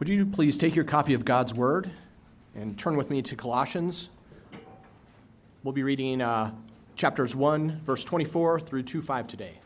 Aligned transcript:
Would 0.00 0.08
you 0.08 0.24
please 0.24 0.56
take 0.56 0.74
your 0.74 0.86
copy 0.86 1.12
of 1.12 1.26
God's 1.26 1.52
Word 1.52 1.90
and 2.54 2.78
turn 2.78 2.96
with 2.96 3.10
me 3.10 3.20
to 3.20 3.36
Colossians? 3.36 4.08
We'll 5.62 5.74
be 5.74 5.82
reading 5.82 6.22
uh, 6.22 6.52
chapters 6.96 7.36
1, 7.36 7.82
verse 7.84 8.02
24 8.02 8.60
through 8.60 8.84
2 8.84 9.02
5 9.02 9.28
today. 9.28 9.58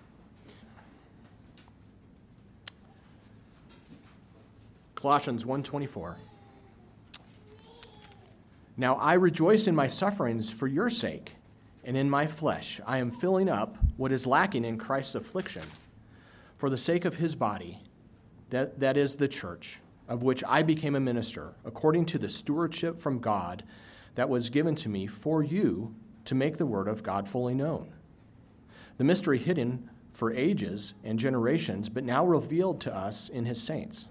Colossians 4.97 5.45
1:24 5.45 6.17
Now 8.77 8.97
I 8.97 9.15
rejoice 9.15 9.69
in 9.69 9.77
my 9.77 9.87
sufferings 9.87 10.51
for 10.51 10.67
your 10.67 10.91
sake, 10.91 11.37
and 11.85 11.97
in 11.97 12.11
my 12.11 12.27
flesh 12.27 12.81
I 12.85 12.99
am 12.99 13.13
filling 13.13 13.49
up 13.49 13.77
what 13.97 14.11
is 14.11 14.27
lacking 14.27 14.65
in 14.65 14.79
Christ's 14.79 15.15
affliction 15.15 15.63
for 16.57 16.69
the 16.69 16.79
sake 16.79 17.05
of 17.05 17.17
his 17.17 17.37
body, 17.37 17.79
that, 18.51 18.81
that 18.81 18.97
is 18.97 19.15
the 19.15 19.29
church 19.29 19.79
of 20.09 20.23
which 20.23 20.45
I 20.47 20.63
became 20.63 20.95
a 20.95 21.01
minister, 21.01 21.55
according 21.65 22.07
to 22.07 22.19
the 22.19 22.29
stewardship 22.29 22.99
from 22.99 23.21
God 23.21 23.65
that 24.15 24.29
was 24.29 24.51
given 24.51 24.75
to 24.77 24.89
me 24.89 25.07
for 25.07 25.43
you 25.43 25.95
to 26.25 26.35
make 26.35 26.57
the 26.57 26.67
word 26.67 26.89
of 26.89 27.03
God 27.03 27.29
fully 27.29 27.55
known. 27.55 27.93
The 28.97 29.05
mystery 29.05 29.39
hidden 29.39 29.91
for 30.13 30.33
ages 30.33 30.95
and 31.03 31.19
generations, 31.19 31.89
but 31.89 32.05
now 32.05 32.25
revealed 32.25 32.81
to 32.83 32.95
us 32.95 33.29
in 33.29 33.47
his 33.47 33.61
saints. 33.61 34.09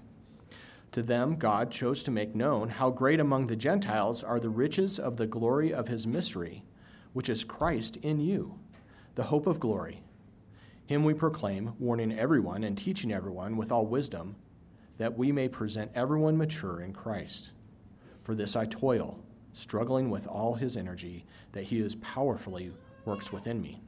To 0.92 1.02
them, 1.02 1.38
God 1.38 1.72
chose 1.72 2.04
to 2.04 2.12
make 2.12 2.36
known 2.36 2.70
how 2.70 2.92
great 2.92 3.20
among 3.20 3.48
the 3.48 3.56
Gentiles 3.56 4.24
are 4.24 4.40
the 4.40 4.50
riches 4.50 5.00
of 5.00 5.18
the 5.18 5.26
glory 5.26 5.74
of 5.74 5.88
his 5.88 6.06
mystery, 6.06 6.66
which 7.14 7.30
is 7.30 7.44
Christ 7.44 7.98
in 7.98 8.20
you, 8.20 8.60
the 9.16 9.24
hope 9.24 9.48
of 9.48 9.60
glory. 9.60 10.04
Him 10.86 11.04
we 11.04 11.14
proclaim, 11.14 11.74
warning 11.80 12.12
everyone 12.12 12.64
and 12.64 12.78
teaching 12.78 13.12
everyone 13.12 13.58
with 13.58 13.72
all 13.72 13.88
wisdom 13.88 14.36
that 14.98 15.18
we 15.18 15.32
may 15.32 15.48
present 15.48 15.92
everyone 15.96 16.38
mature 16.38 16.80
in 16.80 16.94
Christ. 16.94 17.52
For 18.24 18.36
this 18.36 18.56
I 18.56 18.66
toil, 18.66 19.20
struggling 19.54 20.10
with 20.10 20.28
all 20.28 20.56
his 20.56 20.78
energy, 20.78 21.26
that 21.52 21.66
he 21.66 21.80
is 21.80 21.96
powerfully 21.96 22.74
works 23.06 23.32
within 23.32 23.62
me. 23.62 23.82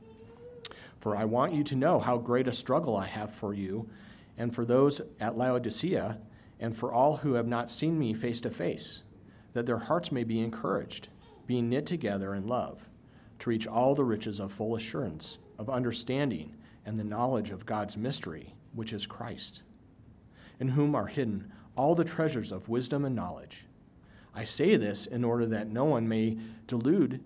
For 0.99 1.15
I 1.15 1.25
want 1.25 1.53
you 1.53 1.63
to 1.65 1.75
know 1.75 1.99
how 1.99 2.17
great 2.17 2.47
a 2.47 2.53
struggle 2.53 2.95
I 2.95 3.07
have 3.07 3.31
for 3.31 3.53
you, 3.53 3.89
and 4.37 4.53
for 4.53 4.65
those 4.65 5.01
at 5.19 5.37
Laodicea, 5.37 6.19
and 6.59 6.75
for 6.75 6.91
all 6.91 7.17
who 7.17 7.33
have 7.33 7.47
not 7.47 7.69
seen 7.69 7.99
me 7.99 8.13
face 8.13 8.41
to 8.41 8.49
face, 8.49 9.03
that 9.53 9.65
their 9.65 9.77
hearts 9.77 10.11
may 10.11 10.23
be 10.23 10.41
encouraged, 10.41 11.09
being 11.45 11.69
knit 11.69 11.85
together 11.85 12.33
in 12.33 12.47
love, 12.47 12.89
to 13.39 13.49
reach 13.49 13.67
all 13.67 13.93
the 13.93 14.03
riches 14.03 14.39
of 14.39 14.51
full 14.51 14.75
assurance, 14.75 15.37
of 15.59 15.69
understanding, 15.69 16.55
and 16.85 16.97
the 16.97 17.03
knowledge 17.03 17.51
of 17.51 17.65
God's 17.65 17.95
mystery, 17.95 18.55
which 18.73 18.91
is 18.91 19.05
Christ 19.05 19.63
in 20.59 20.69
whom 20.69 20.95
are 20.95 21.07
hidden 21.07 21.51
all 21.75 21.95
the 21.95 22.03
treasures 22.03 22.51
of 22.51 22.69
wisdom 22.69 23.05
and 23.05 23.15
knowledge. 23.15 23.65
I 24.33 24.43
say 24.43 24.75
this 24.75 25.05
in 25.05 25.23
order 25.23 25.45
that 25.47 25.67
no 25.67 25.85
one 25.85 26.07
may 26.07 26.37
delude 26.67 27.23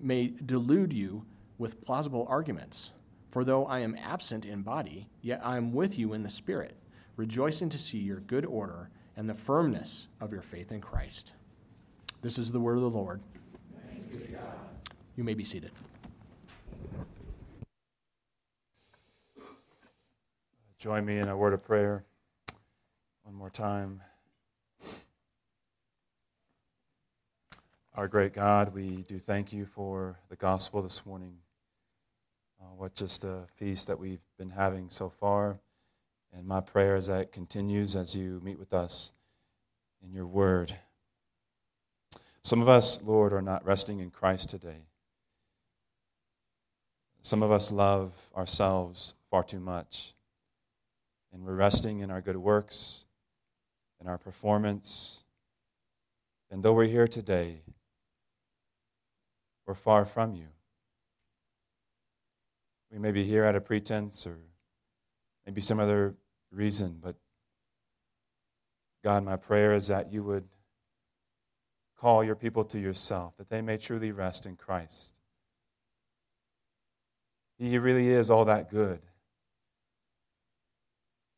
may 0.00 0.32
delude 0.44 0.92
you 0.92 1.24
with 1.58 1.84
plausible 1.84 2.26
arguments. 2.28 2.90
For 3.30 3.44
though 3.44 3.64
I 3.66 3.78
am 3.78 3.96
absent 4.02 4.44
in 4.44 4.62
body, 4.62 5.08
yet 5.20 5.40
I 5.44 5.56
am 5.56 5.72
with 5.72 5.96
you 5.96 6.12
in 6.12 6.24
the 6.24 6.28
spirit, 6.28 6.76
rejoicing 7.16 7.68
to 7.68 7.78
see 7.78 7.98
your 7.98 8.18
good 8.18 8.44
order 8.44 8.90
and 9.16 9.28
the 9.28 9.34
firmness 9.34 10.08
of 10.20 10.32
your 10.32 10.42
faith 10.42 10.72
in 10.72 10.80
Christ. 10.80 11.32
This 12.20 12.36
is 12.36 12.50
the 12.50 12.60
word 12.60 12.76
of 12.76 12.82
the 12.82 12.90
Lord. 12.90 13.20
You 15.14 15.24
may 15.24 15.34
be 15.34 15.44
seated. 15.44 15.70
Join 20.78 21.04
me 21.04 21.18
in 21.18 21.28
a 21.28 21.36
word 21.36 21.54
of 21.54 21.64
prayer. 21.64 22.04
One 23.24 23.34
more 23.36 23.50
time. 23.50 24.00
Our 27.94 28.08
great 28.08 28.34
God, 28.34 28.74
we 28.74 29.04
do 29.06 29.20
thank 29.20 29.52
you 29.52 29.64
for 29.64 30.18
the 30.28 30.34
gospel 30.34 30.82
this 30.82 31.06
morning. 31.06 31.36
Uh, 32.60 32.74
what 32.76 32.96
just 32.96 33.22
a 33.22 33.42
feast 33.54 33.86
that 33.86 33.98
we've 33.98 34.22
been 34.38 34.50
having 34.50 34.88
so 34.88 35.08
far. 35.08 35.60
And 36.32 36.46
my 36.46 36.60
prayer 36.60 36.96
is 36.96 37.06
that 37.06 37.20
it 37.20 37.32
continues 37.32 37.94
as 37.94 38.14
you 38.14 38.40
meet 38.42 38.58
with 38.58 38.74
us 38.74 39.12
in 40.02 40.12
your 40.12 40.26
word. 40.26 40.74
Some 42.42 42.60
of 42.60 42.68
us, 42.68 43.02
Lord, 43.04 43.32
are 43.32 43.42
not 43.42 43.64
resting 43.64 44.00
in 44.00 44.10
Christ 44.10 44.50
today. 44.50 44.86
Some 47.22 47.44
of 47.44 47.52
us 47.52 47.70
love 47.70 48.12
ourselves 48.36 49.14
far 49.30 49.44
too 49.44 49.60
much. 49.60 50.14
And 51.32 51.44
we're 51.44 51.54
resting 51.54 52.00
in 52.00 52.10
our 52.10 52.20
good 52.20 52.36
works, 52.36 53.04
in 54.02 54.08
our 54.08 54.18
performance. 54.18 55.22
And 56.50 56.62
though 56.62 56.72
we're 56.72 56.86
here 56.86 57.06
today, 57.06 57.62
we're 59.64 59.74
far 59.74 60.04
from 60.04 60.34
you. 60.34 60.48
We 62.90 62.98
may 62.98 63.12
be 63.12 63.24
here 63.24 63.44
at 63.44 63.54
a 63.54 63.60
pretense 63.60 64.26
or 64.26 64.38
maybe 65.46 65.60
some 65.60 65.78
other 65.78 66.16
reason, 66.50 66.98
but 67.00 67.14
God, 69.04 69.24
my 69.24 69.36
prayer 69.36 69.72
is 69.72 69.86
that 69.86 70.12
you 70.12 70.22
would 70.24 70.44
call 71.96 72.24
your 72.24 72.34
people 72.34 72.64
to 72.64 72.78
yourself, 72.78 73.36
that 73.38 73.48
they 73.48 73.62
may 73.62 73.76
truly 73.76 74.10
rest 74.10 74.46
in 74.46 74.56
Christ. 74.56 75.14
He 77.56 77.78
really 77.78 78.08
is 78.08 78.30
all 78.30 78.44
that 78.46 78.68
good 78.68 79.00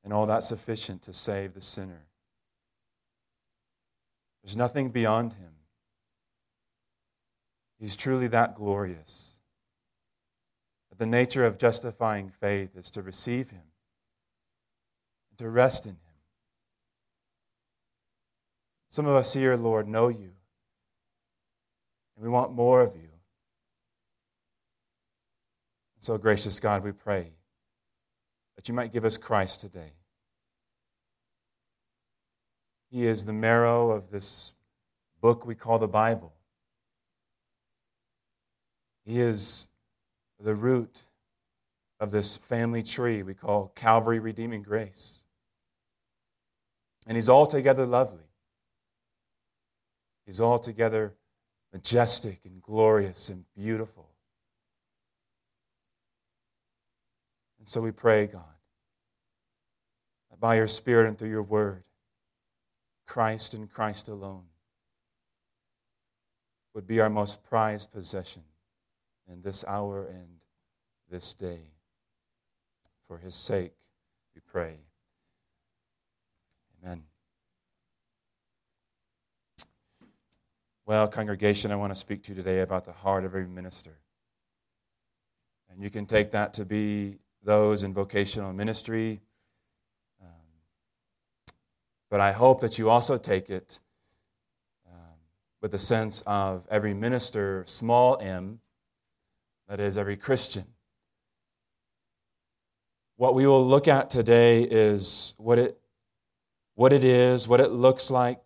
and 0.03 0.13
all 0.13 0.27
that 0.27 0.45
sufficient 0.45 1.03
to 1.03 1.13
save 1.13 1.53
the 1.53 1.61
sinner. 1.61 2.07
There's 4.45 4.57
nothing 4.57 4.91
beyond 4.91 5.33
him. 5.33 5.51
He's 7.81 7.97
truly 7.97 8.29
that 8.29 8.55
glorious. 8.55 9.39
But 10.91 10.99
the 10.99 11.07
nature 11.07 11.45
of 11.45 11.59
justifying 11.59 12.31
faith 12.41 12.77
is 12.77 12.93
to 12.93 13.03
receive 13.03 13.51
him 13.51 13.63
to 15.39 15.49
rest 15.49 15.87
in 15.87 15.93
him. 15.93 15.99
Some 18.89 19.07
of 19.07 19.17
us 19.17 19.33
here, 19.33 19.57
Lord, 19.57 19.89
know 19.89 20.09
you, 20.09 20.31
and 22.17 22.23
we 22.25 22.29
want 22.29 22.53
more 22.53 22.81
of 22.81 22.95
you. 22.95 23.09
So, 26.01 26.17
gracious 26.19 26.61
God, 26.61 26.85
we 26.85 26.93
pray 26.93 27.33
that 28.57 28.69
you 28.69 28.75
might 28.75 28.93
give 28.93 29.05
us 29.05 29.17
Christ 29.17 29.61
today. 29.61 29.93
He 32.95 33.09
is 33.09 33.25
the 33.25 33.33
marrow 33.33 33.91
of 33.91 34.09
this 34.13 34.53
book 35.21 35.45
we 35.45 35.57
call 35.57 35.81
the 35.81 35.89
Bible. 35.89 36.33
He 39.05 39.21
is 39.21 39.67
the 40.39 40.55
root 40.55 41.05
of 41.99 42.13
this 42.13 42.37
family 42.37 42.85
tree 42.85 43.25
we 43.25 43.35
call 43.35 43.73
Calvary 43.75 44.21
Redeeming 44.21 44.63
Grace. 44.63 45.25
And 47.09 47.17
He's 47.17 47.29
altogether 47.29 47.85
lovely. 47.85 48.29
He's 50.25 50.41
altogether 50.41 51.15
majestic 51.73 52.43
and 52.45 52.63
glorious 52.63 53.29
and 53.29 53.45
beautiful. 53.57 54.09
And 57.59 57.67
so 57.67 57.81
we 57.81 57.91
pray, 57.91 58.29
God, 58.29 58.45
that 60.31 60.39
by 60.39 60.55
your 60.55 60.69
Spirit 60.69 61.09
and 61.09 61.19
through 61.19 61.31
your 61.31 61.43
word, 61.43 61.83
Christ 63.07 63.55
and 63.55 63.71
Christ 63.71 64.09
alone 64.09 64.45
would 66.75 66.87
be 66.87 67.01
our 67.01 67.11
most 67.11 67.43
prized 67.45 67.93
possession 67.93 68.43
in 69.31 69.43
this 69.43 69.65
hour 69.67 70.07
and 70.07 70.29
this 71.11 71.33
day. 71.33 71.61
For 73.07 73.19
his 73.19 73.35
sake, 73.35 73.75
we 74.35 74.41
pray. 74.41 74.79
Amen. 76.83 77.05
Well, 80.87 81.09
congregation, 81.09 81.71
I 81.71 81.77
want 81.77 81.93
to 81.93 81.99
speak 81.99 82.23
to 82.25 82.33
you 82.33 82.37
today 82.37 82.61
about 82.61 82.85
the 82.85 82.93
heart 82.93 83.25
of 83.25 83.35
every 83.35 83.47
minister. 83.47 83.97
And 85.71 85.83
you 85.83 85.91
can 85.91 86.07
take 86.07 86.31
that 86.33 86.55
to 86.55 86.65
be 86.65 87.19
those 87.43 87.83
in 87.83 87.95
vocational 87.95 88.53
ministry 88.53 89.21
but 92.15 92.21
I 92.21 92.31
hope 92.31 92.61
that 92.61 92.79
you 92.79 92.91
also 92.91 93.19
take 93.19 93.51
it 93.51 93.81
um, 94.89 95.19
with 95.61 95.73
the 95.73 95.81
sense 95.81 96.23
of 96.29 96.65
every 96.71 96.95
minister, 96.95 97.65
small 97.67 98.19
m, 98.21 98.61
that 99.69 99.81
is, 99.81 99.97
every 99.97 100.17
Christian. 100.17 100.65
What 103.17 103.35
we 103.35 103.49
will 103.49 103.67
look 103.67 103.89
at 103.89 104.11
today 104.11 104.63
is 104.63 105.35
what 105.39 105.59
it, 105.59 105.77
what 106.77 106.93
it 106.93 107.03
is, 107.03 107.49
what 107.49 107.59
it 107.59 107.73
looks 107.73 108.13
like 108.13 108.41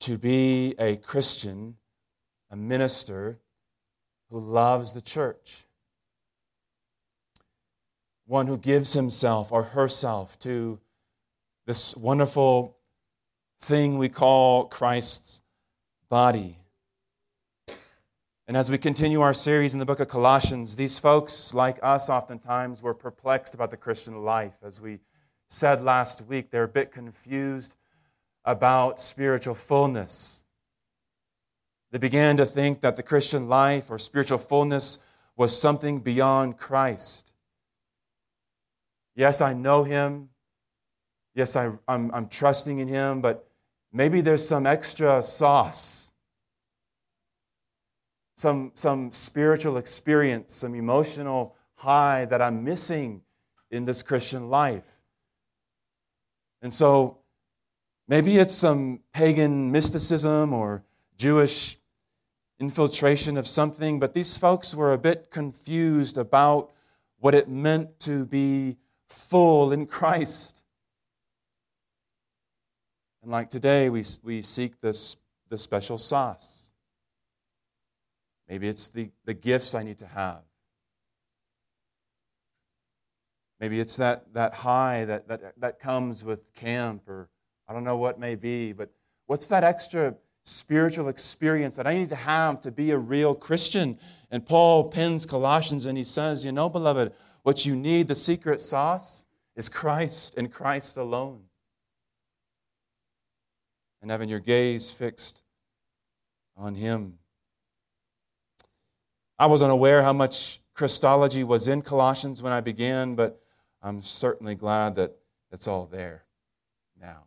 to 0.00 0.18
be 0.18 0.74
a 0.78 0.96
Christian, 0.96 1.74
a 2.50 2.56
minister 2.56 3.38
who 4.28 4.40
loves 4.40 4.92
the 4.92 5.00
church. 5.00 5.64
One 8.26 8.46
who 8.46 8.58
gives 8.58 8.92
himself 8.92 9.52
or 9.52 9.62
herself 9.62 10.38
to 10.40 10.80
this 11.68 11.94
wonderful 11.98 12.78
thing 13.60 13.98
we 13.98 14.08
call 14.08 14.64
Christ's 14.64 15.42
body. 16.08 16.56
And 18.46 18.56
as 18.56 18.70
we 18.70 18.78
continue 18.78 19.20
our 19.20 19.34
series 19.34 19.74
in 19.74 19.78
the 19.78 19.84
book 19.84 20.00
of 20.00 20.08
Colossians, 20.08 20.76
these 20.76 20.98
folks, 20.98 21.52
like 21.52 21.78
us, 21.82 22.08
oftentimes 22.08 22.80
were 22.80 22.94
perplexed 22.94 23.54
about 23.54 23.70
the 23.70 23.76
Christian 23.76 24.24
life. 24.24 24.54
As 24.62 24.80
we 24.80 25.00
said 25.50 25.82
last 25.82 26.22
week, 26.22 26.50
they're 26.50 26.62
a 26.62 26.68
bit 26.68 26.90
confused 26.90 27.76
about 28.46 28.98
spiritual 28.98 29.54
fullness. 29.54 30.44
They 31.90 31.98
began 31.98 32.38
to 32.38 32.46
think 32.46 32.80
that 32.80 32.96
the 32.96 33.02
Christian 33.02 33.46
life 33.46 33.90
or 33.90 33.98
spiritual 33.98 34.38
fullness 34.38 35.00
was 35.36 35.60
something 35.60 36.00
beyond 36.00 36.56
Christ. 36.56 37.34
Yes, 39.14 39.42
I 39.42 39.52
know 39.52 39.84
Him. 39.84 40.30
Yes, 41.38 41.56
I, 41.56 41.70
I'm, 41.86 42.10
I'm 42.12 42.28
trusting 42.28 42.80
in 42.80 42.88
Him, 42.88 43.20
but 43.20 43.48
maybe 43.92 44.20
there's 44.20 44.46
some 44.46 44.66
extra 44.66 45.22
sauce 45.22 46.08
some, 48.38 48.70
some 48.76 49.10
spiritual 49.12 49.78
experience, 49.78 50.54
some 50.54 50.76
emotional 50.76 51.56
high 51.74 52.24
that 52.26 52.40
I'm 52.40 52.62
missing 52.62 53.22
in 53.72 53.84
this 53.84 54.00
Christian 54.00 54.48
life. 54.48 55.00
And 56.62 56.72
so 56.72 57.18
maybe 58.06 58.36
it's 58.38 58.54
some 58.54 59.00
pagan 59.12 59.72
mysticism 59.72 60.52
or 60.52 60.84
Jewish 61.16 61.78
infiltration 62.60 63.36
of 63.36 63.46
something, 63.46 63.98
but 63.98 64.14
these 64.14 64.36
folks 64.36 64.72
were 64.72 64.92
a 64.92 64.98
bit 64.98 65.32
confused 65.32 66.16
about 66.16 66.70
what 67.18 67.34
it 67.34 67.48
meant 67.48 67.98
to 68.00 68.24
be 68.24 68.76
full 69.08 69.72
in 69.72 69.86
Christ. 69.86 70.57
And 73.28 73.32
like 73.34 73.50
today, 73.50 73.90
we, 73.90 74.06
we 74.22 74.40
seek 74.40 74.80
this, 74.80 75.18
the 75.50 75.58
special 75.58 75.98
sauce. 75.98 76.70
Maybe 78.48 78.68
it's 78.68 78.88
the, 78.88 79.10
the 79.26 79.34
gifts 79.34 79.74
I 79.74 79.82
need 79.82 79.98
to 79.98 80.06
have. 80.06 80.40
Maybe 83.60 83.80
it's 83.80 83.96
that, 83.96 84.32
that 84.32 84.54
high 84.54 85.04
that, 85.04 85.28
that, 85.28 85.60
that 85.60 85.78
comes 85.78 86.24
with 86.24 86.54
camp, 86.54 87.06
or 87.06 87.28
I 87.68 87.74
don't 87.74 87.84
know 87.84 87.98
what 87.98 88.18
may 88.18 88.34
be, 88.34 88.72
but 88.72 88.88
what's 89.26 89.46
that 89.48 89.62
extra 89.62 90.14
spiritual 90.44 91.10
experience 91.10 91.76
that 91.76 91.86
I 91.86 91.98
need 91.98 92.08
to 92.08 92.16
have 92.16 92.62
to 92.62 92.70
be 92.70 92.92
a 92.92 92.98
real 92.98 93.34
Christian? 93.34 93.98
And 94.30 94.46
Paul 94.46 94.88
pens 94.88 95.26
Colossians 95.26 95.84
and 95.84 95.98
he 95.98 96.04
says, 96.04 96.46
You 96.46 96.52
know, 96.52 96.70
beloved, 96.70 97.12
what 97.42 97.66
you 97.66 97.76
need, 97.76 98.08
the 98.08 98.16
secret 98.16 98.58
sauce, 98.58 99.26
is 99.54 99.68
Christ 99.68 100.38
and 100.38 100.50
Christ 100.50 100.96
alone. 100.96 101.42
And 104.00 104.10
having 104.10 104.28
your 104.28 104.40
gaze 104.40 104.90
fixed 104.90 105.42
on 106.56 106.74
Him. 106.74 107.18
I 109.38 109.46
was 109.46 109.62
unaware 109.62 110.02
how 110.02 110.12
much 110.12 110.60
Christology 110.74 111.44
was 111.44 111.68
in 111.68 111.82
Colossians 111.82 112.42
when 112.42 112.52
I 112.52 112.60
began, 112.60 113.14
but 113.14 113.40
I'm 113.82 114.02
certainly 114.02 114.54
glad 114.54 114.96
that 114.96 115.16
it's 115.50 115.66
all 115.66 115.86
there 115.86 116.24
now. 117.00 117.24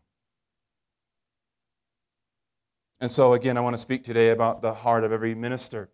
And 2.99 3.09
so, 3.09 3.33
again, 3.33 3.57
I 3.57 3.61
want 3.61 3.73
to 3.73 3.81
speak 3.81 4.03
today 4.03 4.29
about 4.29 4.61
the 4.61 4.73
heart 4.73 5.03
of 5.03 5.11
every 5.11 5.33
minister 5.33 5.89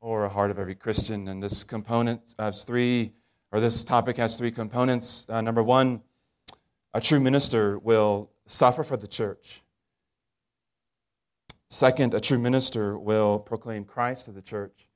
or 0.00 0.24
a 0.24 0.28
heart 0.28 0.50
of 0.50 0.58
every 0.58 0.74
Christian. 0.74 1.28
And 1.28 1.42
this 1.42 1.64
component 1.64 2.34
has 2.38 2.62
three, 2.62 3.12
or 3.52 3.60
this 3.60 3.82
topic 3.82 4.16
has 4.18 4.36
three 4.36 4.50
components. 4.50 5.26
Uh, 5.28 5.40
number 5.40 5.62
one, 5.62 6.02
a 6.92 7.00
true 7.00 7.20
minister 7.20 7.78
will 7.78 8.30
suffer 8.46 8.82
for 8.82 8.96
the 8.96 9.06
church. 9.06 9.62
Second, 11.68 12.14
a 12.14 12.20
true 12.20 12.38
minister 12.38 12.98
will 12.98 13.38
proclaim 13.38 13.84
Christ 13.84 14.24
to 14.26 14.32
the 14.32 14.42
church. 14.42 14.88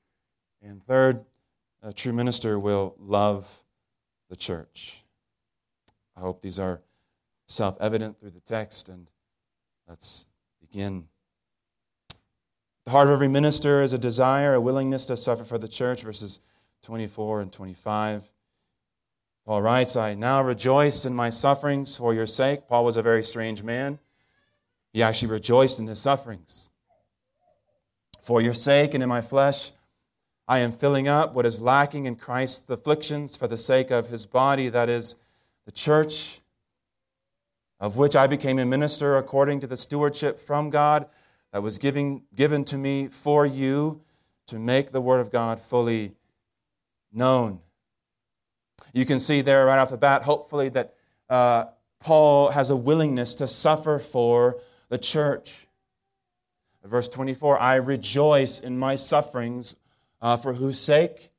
And 0.61 0.83
third, 0.83 1.23
a 1.81 1.93
true 1.93 2.11
minister 2.11 2.59
will 2.59 2.95
love 2.99 3.63
the 4.29 4.35
church. 4.35 5.03
I 6.17 6.21
hope 6.21 6.41
these 6.41 6.59
are 6.59 6.81
self 7.47 7.77
evident 7.79 8.19
through 8.19 8.31
the 8.31 8.39
text, 8.41 8.89
and 8.89 9.07
let's 9.87 10.25
begin. 10.59 11.07
The 12.85 12.91
heart 12.91 13.07
of 13.07 13.13
every 13.13 13.27
minister 13.27 13.81
is 13.81 13.93
a 13.93 13.97
desire, 13.97 14.53
a 14.53 14.61
willingness 14.61 15.05
to 15.07 15.17
suffer 15.17 15.43
for 15.43 15.57
the 15.57 15.67
church, 15.67 16.03
verses 16.03 16.39
24 16.83 17.41
and 17.41 17.51
25. 17.51 18.29
Paul 19.45 19.61
writes, 19.61 19.95
I 19.95 20.15
now 20.15 20.41
rejoice 20.41 21.05
in 21.05 21.13
my 21.13 21.29
sufferings 21.29 21.95
for 21.95 22.13
your 22.15 22.25
sake. 22.25 22.67
Paul 22.67 22.83
was 22.83 22.97
a 22.97 23.03
very 23.03 23.21
strange 23.21 23.61
man. 23.61 23.99
He 24.91 25.03
actually 25.03 25.31
rejoiced 25.31 25.77
in 25.77 25.85
his 25.85 26.01
sufferings. 26.01 26.69
For 28.23 28.41
your 28.41 28.55
sake 28.55 28.95
and 28.95 29.03
in 29.03 29.09
my 29.09 29.21
flesh, 29.21 29.71
I 30.47 30.59
am 30.59 30.71
filling 30.71 31.07
up 31.07 31.35
what 31.35 31.45
is 31.45 31.61
lacking 31.61 32.05
in 32.05 32.15
Christ's 32.15 32.67
afflictions 32.69 33.35
for 33.35 33.47
the 33.47 33.57
sake 33.57 33.91
of 33.91 34.09
his 34.09 34.25
body, 34.25 34.69
that 34.69 34.89
is, 34.89 35.15
the 35.65 35.71
church, 35.71 36.41
of 37.79 37.97
which 37.97 38.15
I 38.15 38.25
became 38.25 38.57
a 38.57 38.65
minister 38.65 39.17
according 39.17 39.59
to 39.59 39.67
the 39.67 39.77
stewardship 39.77 40.39
from 40.39 40.71
God 40.71 41.07
that 41.51 41.61
was 41.61 41.77
giving, 41.77 42.23
given 42.35 42.63
to 42.65 42.77
me 42.77 43.07
for 43.07 43.45
you 43.45 44.01
to 44.47 44.57
make 44.57 44.91
the 44.91 45.01
word 45.01 45.19
of 45.19 45.31
God 45.31 45.59
fully 45.59 46.13
known. 47.11 47.59
You 48.95 49.05
can 49.05 49.19
see 49.19 49.41
there 49.41 49.65
right 49.65 49.77
off 49.77 49.89
the 49.89 49.97
bat, 49.97 50.23
hopefully, 50.23 50.69
that 50.69 50.93
uh, 51.29 51.65
Paul 51.99 52.51
has 52.51 52.69
a 52.69 52.77
willingness 52.77 53.35
to 53.35 53.47
suffer 53.47 53.99
for 53.99 54.61
the 54.87 54.97
church. 54.97 55.67
Verse 56.81 57.09
24 57.09 57.59
I 57.59 57.75
rejoice 57.75 58.61
in 58.61 58.79
my 58.79 58.95
sufferings 58.95 59.75
uh, 60.21 60.37
for 60.37 60.53
whose 60.53 60.79
sake? 60.79 61.31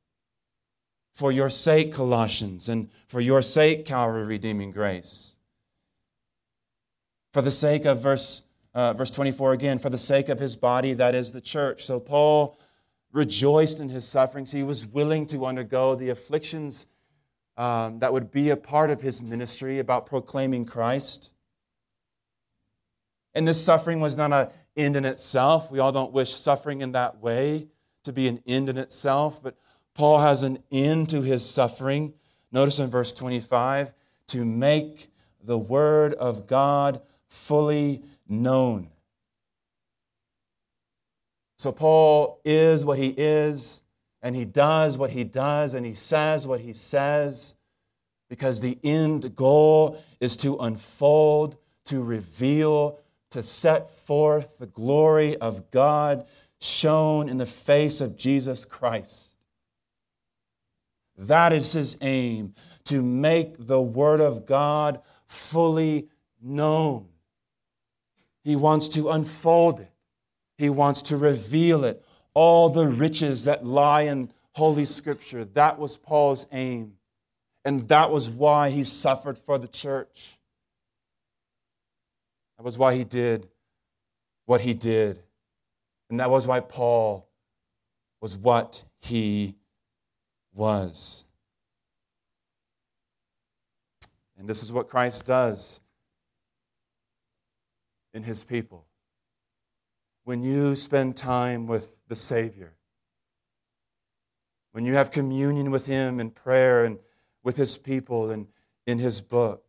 For 1.13 1.31
your 1.31 1.49
sake, 1.49 1.93
Colossians, 1.93 2.69
and 2.69 2.91
for 3.07 3.19
your 3.19 3.41
sake, 3.41 3.87
Calvary 3.87 4.27
Redeeming 4.27 4.71
Grace. 4.71 5.33
For 7.33 7.41
the 7.41 7.51
sake 7.51 7.85
of 7.85 8.03
verse, 8.03 8.43
uh, 8.75 8.93
verse 8.93 9.09
24 9.09 9.53
again, 9.53 9.79
for 9.79 9.89
the 9.89 9.97
sake 9.97 10.29
of 10.29 10.37
his 10.37 10.55
body, 10.55 10.93
that 10.93 11.15
is 11.15 11.31
the 11.31 11.41
church. 11.41 11.85
So 11.85 11.99
Paul 11.99 12.59
rejoiced 13.11 13.79
in 13.79 13.89
his 13.89 14.07
sufferings. 14.07 14.51
He 14.51 14.61
was 14.61 14.85
willing 14.85 15.25
to 15.27 15.47
undergo 15.47 15.95
the 15.95 16.09
afflictions 16.09 16.85
um, 17.57 17.99
that 17.99 18.13
would 18.13 18.31
be 18.31 18.51
a 18.51 18.57
part 18.57 18.89
of 18.89 19.01
his 19.01 19.21
ministry 19.21 19.79
about 19.79 20.05
proclaiming 20.05 20.65
Christ. 20.65 21.31
And 23.33 23.47
this 23.47 23.63
suffering 23.63 23.99
was 23.99 24.15
not 24.15 24.31
an 24.31 24.49
end 24.75 24.95
in 24.95 25.05
itself. 25.05 25.71
We 25.71 25.79
all 25.79 25.91
don't 25.91 26.13
wish 26.13 26.33
suffering 26.33 26.81
in 26.81 26.93
that 26.93 27.19
way 27.21 27.67
to 28.03 28.13
be 28.13 28.27
an 28.27 28.41
end 28.47 28.69
in 28.69 28.77
itself, 28.77 29.41
but 29.41 29.57
Paul 29.93 30.19
has 30.19 30.43
an 30.43 30.59
end 30.71 31.09
to 31.09 31.21
his 31.21 31.47
suffering. 31.47 32.13
Notice 32.51 32.79
in 32.79 32.89
verse 32.89 33.11
25 33.11 33.93
to 34.27 34.45
make 34.45 35.07
the 35.43 35.57
word 35.57 36.13
of 36.13 36.47
God 36.47 37.01
fully 37.27 38.03
known. 38.27 38.89
So 41.57 41.71
Paul 41.71 42.39
is 42.45 42.85
what 42.85 42.99
he 42.99 43.07
is, 43.17 43.81
and 44.21 44.35
he 44.35 44.45
does 44.45 44.97
what 44.97 45.11
he 45.11 45.23
does, 45.23 45.73
and 45.73 45.85
he 45.85 45.93
says 45.93 46.47
what 46.47 46.59
he 46.59 46.73
says, 46.73 47.55
because 48.29 48.59
the 48.59 48.77
end 48.83 49.35
goal 49.35 50.01
is 50.19 50.35
to 50.37 50.57
unfold, 50.57 51.57
to 51.85 52.03
reveal, 52.03 52.99
to 53.31 53.43
set 53.43 53.89
forth 53.89 54.57
the 54.57 54.65
glory 54.67 55.37
of 55.37 55.69
God 55.71 56.25
shown 56.59 57.29
in 57.29 57.37
the 57.37 57.45
face 57.45 58.01
of 58.01 58.17
Jesus 58.17 58.65
Christ. 58.65 59.35
That 61.17 61.53
is 61.53 61.71
his 61.73 61.97
aim, 62.01 62.53
to 62.85 63.01
make 63.01 63.55
the 63.59 63.81
Word 63.81 64.21
of 64.21 64.45
God 64.45 65.01
fully 65.25 66.09
known. 66.41 67.07
He 68.43 68.55
wants 68.55 68.89
to 68.89 69.09
unfold 69.09 69.81
it, 69.81 69.91
he 70.57 70.69
wants 70.69 71.01
to 71.03 71.17
reveal 71.17 71.83
it. 71.83 72.03
All 72.39 72.69
the 72.69 72.85
riches 72.85 73.45
that 73.45 73.65
lie 73.65 74.01
in 74.01 74.31
Holy 74.51 74.85
Scripture. 74.85 75.43
That 75.43 75.79
was 75.79 75.97
Paul's 75.97 76.45
aim. 76.51 76.93
And 77.65 77.87
that 77.87 78.11
was 78.11 78.29
why 78.29 78.69
he 78.69 78.83
suffered 78.83 79.39
for 79.39 79.57
the 79.57 79.67
church. 79.67 80.37
That 82.57 82.63
was 82.63 82.77
why 82.77 82.93
he 82.93 83.03
did 83.03 83.47
what 84.45 84.61
he 84.61 84.75
did. 84.75 85.19
And 86.11 86.19
that 86.19 86.29
was 86.29 86.45
why 86.45 86.59
Paul 86.59 87.27
was 88.21 88.37
what 88.37 88.83
he 88.99 89.55
was. 90.53 91.25
And 94.37 94.47
this 94.47 94.61
is 94.61 94.71
what 94.71 94.89
Christ 94.89 95.25
does 95.25 95.81
in 98.13 98.21
his 98.23 98.43
people. 98.43 98.86
When 100.27 100.43
you 100.43 100.75
spend 100.75 101.15
time 101.15 101.67
with 101.67 101.95
the 102.09 102.15
Savior, 102.17 102.73
when 104.73 104.83
you 104.83 104.95
have 104.95 105.09
communion 105.09 105.71
with 105.71 105.85
him 105.85 106.19
in 106.19 106.31
prayer 106.31 106.83
and 106.83 106.99
with 107.45 107.55
his 107.55 107.77
people 107.77 108.29
and 108.29 108.47
in 108.85 108.99
his 108.99 109.21
book, 109.21 109.63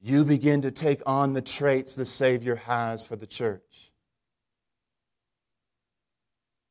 you 0.00 0.24
begin 0.24 0.62
to 0.62 0.70
take 0.70 1.02
on 1.04 1.34
the 1.34 1.42
traits 1.42 1.94
the 1.94 2.06
Savior 2.06 2.56
has 2.56 3.06
for 3.06 3.16
the 3.16 3.26
church. 3.26 3.92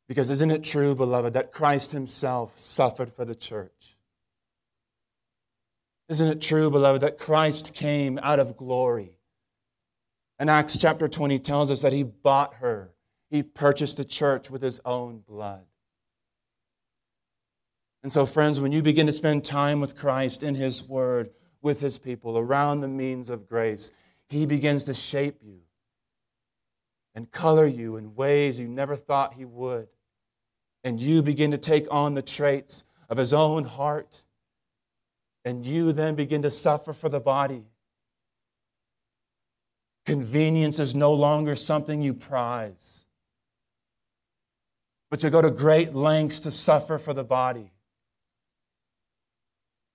Because 0.08 0.32
isn't 0.32 0.50
it 0.50 0.64
true, 0.64 0.96
beloved, 0.96 1.34
that 1.34 1.52
Christ 1.52 1.92
Himself 1.92 2.58
suffered 2.58 3.14
for 3.14 3.24
the 3.24 3.36
church? 3.36 3.98
Isn't 6.08 6.30
it 6.30 6.42
true, 6.42 6.72
beloved, 6.72 7.04
that 7.04 7.20
Christ 7.20 7.76
came 7.76 8.18
out 8.24 8.40
of 8.40 8.58
glory? 8.58 9.19
And 10.40 10.50
Acts 10.50 10.78
chapter 10.78 11.10
20 11.10 11.38
tells 11.40 11.70
us 11.70 11.82
that 11.82 11.92
He 11.92 12.04
bought 12.04 12.56
her, 12.56 12.92
He 13.30 13.44
purchased 13.44 13.98
the 13.98 14.06
church 14.06 14.50
with 14.50 14.62
His 14.62 14.80
own 14.86 15.20
blood. 15.20 15.66
And 18.02 18.12
so, 18.12 18.26
friends, 18.26 18.62
when 18.62 18.72
you 18.72 18.82
begin 18.82 19.08
to 19.08 19.12
spend 19.12 19.44
time 19.44 19.82
with 19.82 19.98
Christ 19.98 20.42
in 20.42 20.56
His 20.56 20.88
Word, 20.88 21.32
with 21.62 21.82
His 21.82 21.98
people, 21.98 22.38
around 22.38 22.80
the 22.80 22.88
means 22.88 23.30
of 23.30 23.50
grace, 23.50 23.92
He 24.30 24.46
begins 24.46 24.86
to 24.86 24.94
shape 24.94 25.40
you 25.44 25.60
and 27.14 27.30
color 27.30 27.66
you 27.66 27.98
in 27.98 28.16
ways 28.16 28.60
you 28.60 28.70
never 28.70 28.96
thought 28.96 29.34
He 29.34 29.44
would. 29.44 29.90
And 30.86 31.02
you 31.02 31.22
begin 31.22 31.52
to 31.52 31.58
take 31.58 31.86
on 31.92 32.14
the 32.14 32.22
traits 32.22 32.86
of 33.10 33.18
His 33.18 33.34
own 33.34 33.66
heart. 33.66 34.24
And 35.44 35.66
you 35.66 35.92
then 35.92 36.16
begin 36.16 36.44
to 36.44 36.52
suffer 36.52 36.94
for 36.94 37.10
the 37.10 37.20
body. 37.20 37.66
Convenience 40.10 40.80
is 40.80 40.96
no 40.96 41.14
longer 41.14 41.56
something 41.56 42.02
you 42.02 42.16
prize, 42.16 43.06
but 45.12 45.22
you 45.22 45.30
go 45.30 45.40
to 45.40 45.52
great 45.52 45.94
lengths 45.94 46.40
to 46.40 46.50
suffer 46.50 46.98
for 46.98 47.14
the 47.14 47.24
body. 47.24 47.72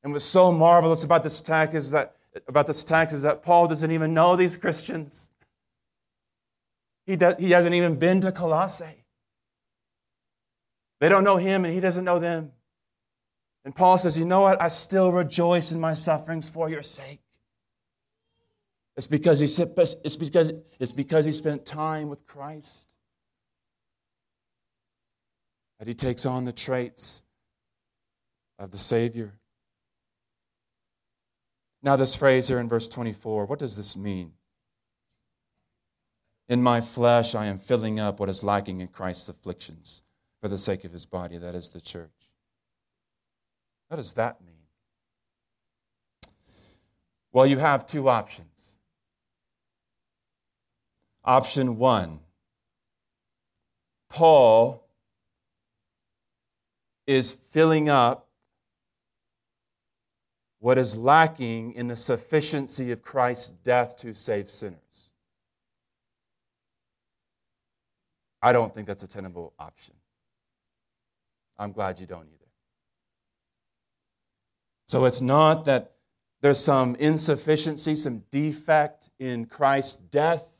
And 0.04 0.12
what's 0.12 0.24
so 0.24 0.52
marvelous 0.52 1.02
about 1.02 1.24
this 1.24 1.40
text 1.40 1.74
is 1.74 1.90
that 1.90 2.14
about 2.46 2.68
this 2.68 2.84
text 2.84 3.12
is 3.12 3.22
that 3.22 3.42
Paul 3.42 3.66
doesn't 3.66 3.90
even 3.90 4.14
know 4.14 4.36
these 4.36 4.56
Christians. 4.56 5.30
He, 7.06 7.16
does, 7.16 7.34
he 7.40 7.50
hasn't 7.50 7.74
even 7.74 7.96
been 7.96 8.20
to 8.20 8.30
Colossae. 8.30 9.04
They 11.00 11.08
don't 11.08 11.24
know 11.24 11.38
him, 11.38 11.64
and 11.64 11.74
he 11.74 11.80
doesn't 11.80 12.04
know 12.04 12.20
them. 12.20 12.52
And 13.64 13.74
Paul 13.74 13.98
says, 13.98 14.16
You 14.16 14.26
know 14.26 14.42
what? 14.42 14.62
I 14.62 14.68
still 14.68 15.10
rejoice 15.10 15.72
in 15.72 15.80
my 15.80 15.94
sufferings 15.94 16.48
for 16.48 16.70
your 16.70 16.84
sake. 16.84 17.23
It's 18.96 19.06
because 19.06 19.40
he, 19.40 19.46
it's 19.46 20.16
because, 20.16 20.52
it's 20.78 20.92
because 20.92 21.24
he 21.24 21.32
spent 21.32 21.66
time 21.66 22.08
with 22.08 22.26
Christ. 22.26 22.86
That 25.78 25.88
he 25.88 25.94
takes 25.94 26.24
on 26.24 26.44
the 26.44 26.52
traits 26.52 27.22
of 28.58 28.70
the 28.70 28.78
Savior. 28.78 29.34
Now, 31.82 31.96
this 31.96 32.14
phrase 32.14 32.48
here 32.48 32.60
in 32.60 32.68
verse 32.68 32.88
24, 32.88 33.46
what 33.46 33.58
does 33.58 33.76
this 33.76 33.96
mean? 33.96 34.32
In 36.48 36.62
my 36.62 36.80
flesh, 36.80 37.34
I 37.34 37.46
am 37.46 37.58
filling 37.58 37.98
up 37.98 38.20
what 38.20 38.28
is 38.28 38.44
lacking 38.44 38.80
in 38.80 38.88
Christ's 38.88 39.28
afflictions 39.28 40.02
for 40.40 40.48
the 40.48 40.58
sake 40.58 40.84
of 40.84 40.92
his 40.92 41.04
body, 41.06 41.38
that 41.38 41.54
is 41.54 41.70
the 41.70 41.80
church. 41.80 42.10
What 43.88 43.96
does 43.96 44.12
that 44.14 44.40
mean? 44.40 44.54
Well, 47.32 47.46
you 47.46 47.58
have 47.58 47.86
two 47.86 48.08
options. 48.08 48.53
Option 51.24 51.78
one 51.78 52.20
Paul 54.10 54.86
is 57.06 57.32
filling 57.32 57.88
up 57.88 58.28
what 60.60 60.78
is 60.78 60.96
lacking 60.96 61.72
in 61.72 61.88
the 61.88 61.96
sufficiency 61.96 62.90
of 62.92 63.02
Christ's 63.02 63.50
death 63.50 63.96
to 63.98 64.14
save 64.14 64.48
sinners. 64.48 64.78
I 68.40 68.52
don't 68.52 68.74
think 68.74 68.86
that's 68.86 69.02
a 69.02 69.08
tenable 69.08 69.52
option. 69.58 69.94
I'm 71.58 71.72
glad 71.72 71.98
you 71.98 72.06
don't 72.06 72.28
either. 72.28 72.50
So 74.88 75.06
it's 75.06 75.20
not 75.20 75.64
that 75.64 75.92
there's 76.40 76.60
some 76.60 76.94
insufficiency, 76.96 77.96
some 77.96 78.22
defect 78.30 79.10
in 79.18 79.46
Christ's 79.46 79.96
death 79.96 80.53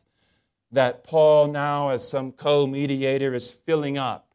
that 0.75 1.05
Paul 1.05 1.49
now, 1.49 1.91
as 1.91 2.07
some 2.07 2.33
co 2.33 2.67
mediator, 2.67 3.35
is 3.35 3.51
filling 3.51 3.99
up 3.99 4.29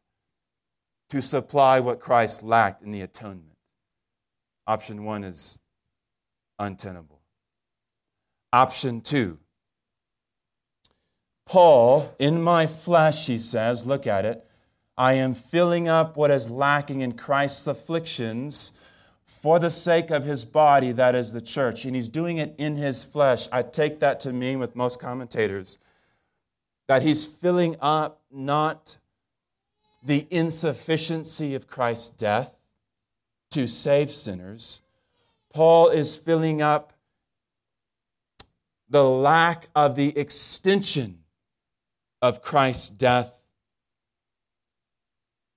to 1.10 1.20
supply 1.20 1.80
what 1.80 2.00
Christ 2.00 2.42
lacked 2.42 2.82
in 2.82 2.90
the 2.90 3.02
atonement. 3.02 3.56
Option 4.66 5.04
one 5.04 5.24
is 5.24 5.58
untenable. 6.58 7.20
Option 8.52 9.00
two 9.00 9.38
Paul, 11.50 12.14
in 12.20 12.40
my 12.40 12.68
flesh, 12.68 13.26
he 13.26 13.36
says, 13.36 13.84
look 13.84 14.06
at 14.06 14.24
it, 14.24 14.46
I 14.96 15.14
am 15.14 15.34
filling 15.34 15.88
up 15.88 16.16
what 16.16 16.30
is 16.30 16.48
lacking 16.48 17.00
in 17.00 17.12
Christ's 17.12 17.66
afflictions 17.66 18.78
for 19.24 19.58
the 19.58 19.70
sake 19.70 20.10
of 20.10 20.22
his 20.22 20.44
body, 20.44 20.92
that 20.92 21.16
is 21.16 21.32
the 21.32 21.40
church. 21.40 21.86
And 21.86 21.96
he's 21.96 22.08
doing 22.08 22.38
it 22.38 22.54
in 22.58 22.76
his 22.76 23.02
flesh. 23.02 23.48
I 23.50 23.62
take 23.62 23.98
that 23.98 24.20
to 24.20 24.32
mean, 24.32 24.60
with 24.60 24.76
most 24.76 25.00
commentators, 25.00 25.78
that 26.90 27.04
he's 27.04 27.24
filling 27.24 27.76
up 27.80 28.20
not 28.32 28.96
the 30.02 30.26
insufficiency 30.28 31.54
of 31.54 31.68
Christ's 31.68 32.10
death 32.10 32.52
to 33.52 33.68
save 33.68 34.10
sinners, 34.10 34.82
Paul 35.54 35.90
is 35.90 36.16
filling 36.16 36.62
up 36.62 36.92
the 38.88 39.04
lack 39.04 39.68
of 39.76 39.94
the 39.94 40.18
extension 40.18 41.20
of 42.20 42.42
Christ's 42.42 42.90
death 42.90 43.32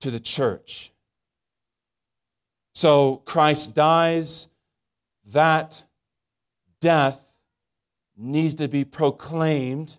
to 0.02 0.12
the 0.12 0.20
church. 0.20 0.92
So 2.76 3.16
Christ 3.24 3.74
dies, 3.74 4.50
that 5.32 5.82
death 6.80 7.20
needs 8.16 8.54
to 8.54 8.68
be 8.68 8.84
proclaimed 8.84 9.96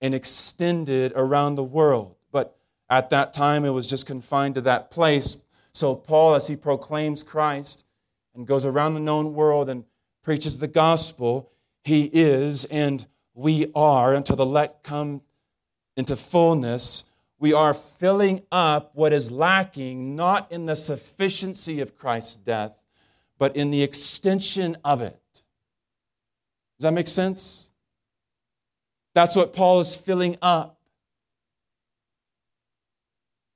and 0.00 0.14
extended 0.14 1.12
around 1.16 1.54
the 1.54 1.64
world. 1.64 2.14
But 2.32 2.56
at 2.88 3.10
that 3.10 3.32
time, 3.32 3.64
it 3.64 3.70
was 3.70 3.86
just 3.86 4.06
confined 4.06 4.56
to 4.56 4.60
that 4.62 4.90
place. 4.90 5.36
So, 5.72 5.94
Paul, 5.94 6.34
as 6.34 6.46
he 6.46 6.56
proclaims 6.56 7.22
Christ, 7.22 7.84
and 8.36 8.46
goes 8.46 8.64
around 8.64 8.94
the 8.94 9.00
known 9.00 9.34
world 9.34 9.68
and 9.68 9.84
preaches 10.22 10.58
the 10.58 10.68
gospel, 10.68 11.50
he 11.82 12.04
is 12.12 12.64
and 12.66 13.06
we 13.34 13.70
are 13.74 14.14
until 14.14 14.36
the 14.36 14.46
let 14.46 14.82
come 14.82 15.22
into 15.96 16.16
fullness. 16.16 17.04
We 17.38 17.52
are 17.52 17.74
filling 17.74 18.42
up 18.52 18.92
what 18.94 19.12
is 19.12 19.30
lacking, 19.30 20.16
not 20.16 20.50
in 20.52 20.66
the 20.66 20.76
sufficiency 20.76 21.80
of 21.80 21.96
Christ's 21.96 22.36
death, 22.36 22.72
but 23.38 23.56
in 23.56 23.70
the 23.70 23.82
extension 23.82 24.76
of 24.84 25.00
it. 25.00 25.20
Does 26.78 26.84
that 26.84 26.92
make 26.92 27.08
sense? 27.08 27.70
That's 29.16 29.34
what 29.34 29.54
Paul 29.54 29.80
is 29.80 29.96
filling 29.96 30.36
up. 30.42 30.78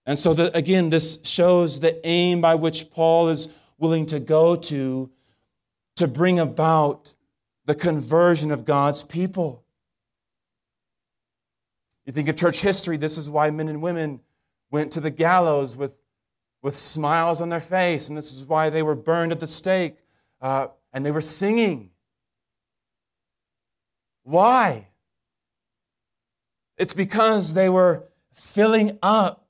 And 0.07 0.19
so, 0.19 0.33
the, 0.33 0.57
again, 0.57 0.89
this 0.89 1.19
shows 1.25 1.81
the 1.81 2.01
aim 2.07 2.41
by 2.41 2.55
which 2.55 2.91
Paul 2.91 3.29
is 3.29 3.53
willing 3.77 4.07
to 4.07 4.21
go 4.21 4.57
to 4.57 5.11
to 5.97 6.09
bring 6.09 6.39
about 6.39 7.13
the 7.67 7.75
conversion 7.75 8.53
of 8.53 8.65
God's 8.65 9.03
people. 9.03 9.63
You 12.07 12.15
think 12.15 12.31
of 12.31 12.37
church 12.37 12.63
history, 12.63 12.97
this 12.97 13.19
is 13.19 13.29
why 13.29 13.51
men 13.51 13.69
and 13.69 13.83
women 13.83 14.21
went 14.71 14.93
to 14.93 15.01
the 15.03 15.11
gallows 15.11 15.77
with, 15.77 15.93
with 16.63 16.75
smiles 16.75 17.43
on 17.43 17.51
their 17.51 17.61
face, 17.61 18.09
and 18.09 18.17
this 18.17 18.33
is 18.33 18.47
why 18.47 18.71
they 18.71 18.83
were 18.83 18.95
burned 18.95 19.31
at 19.31 19.41
the 19.41 19.47
stake 19.47 19.99
uh, 20.41 20.69
and 20.95 21.05
they 21.05 21.11
were 21.11 21.21
singing. 21.21 21.91
Why? 24.23 24.87
It's 26.81 26.95
because 26.95 27.53
they 27.53 27.69
were 27.69 28.05
filling 28.33 28.99
up 29.03 29.45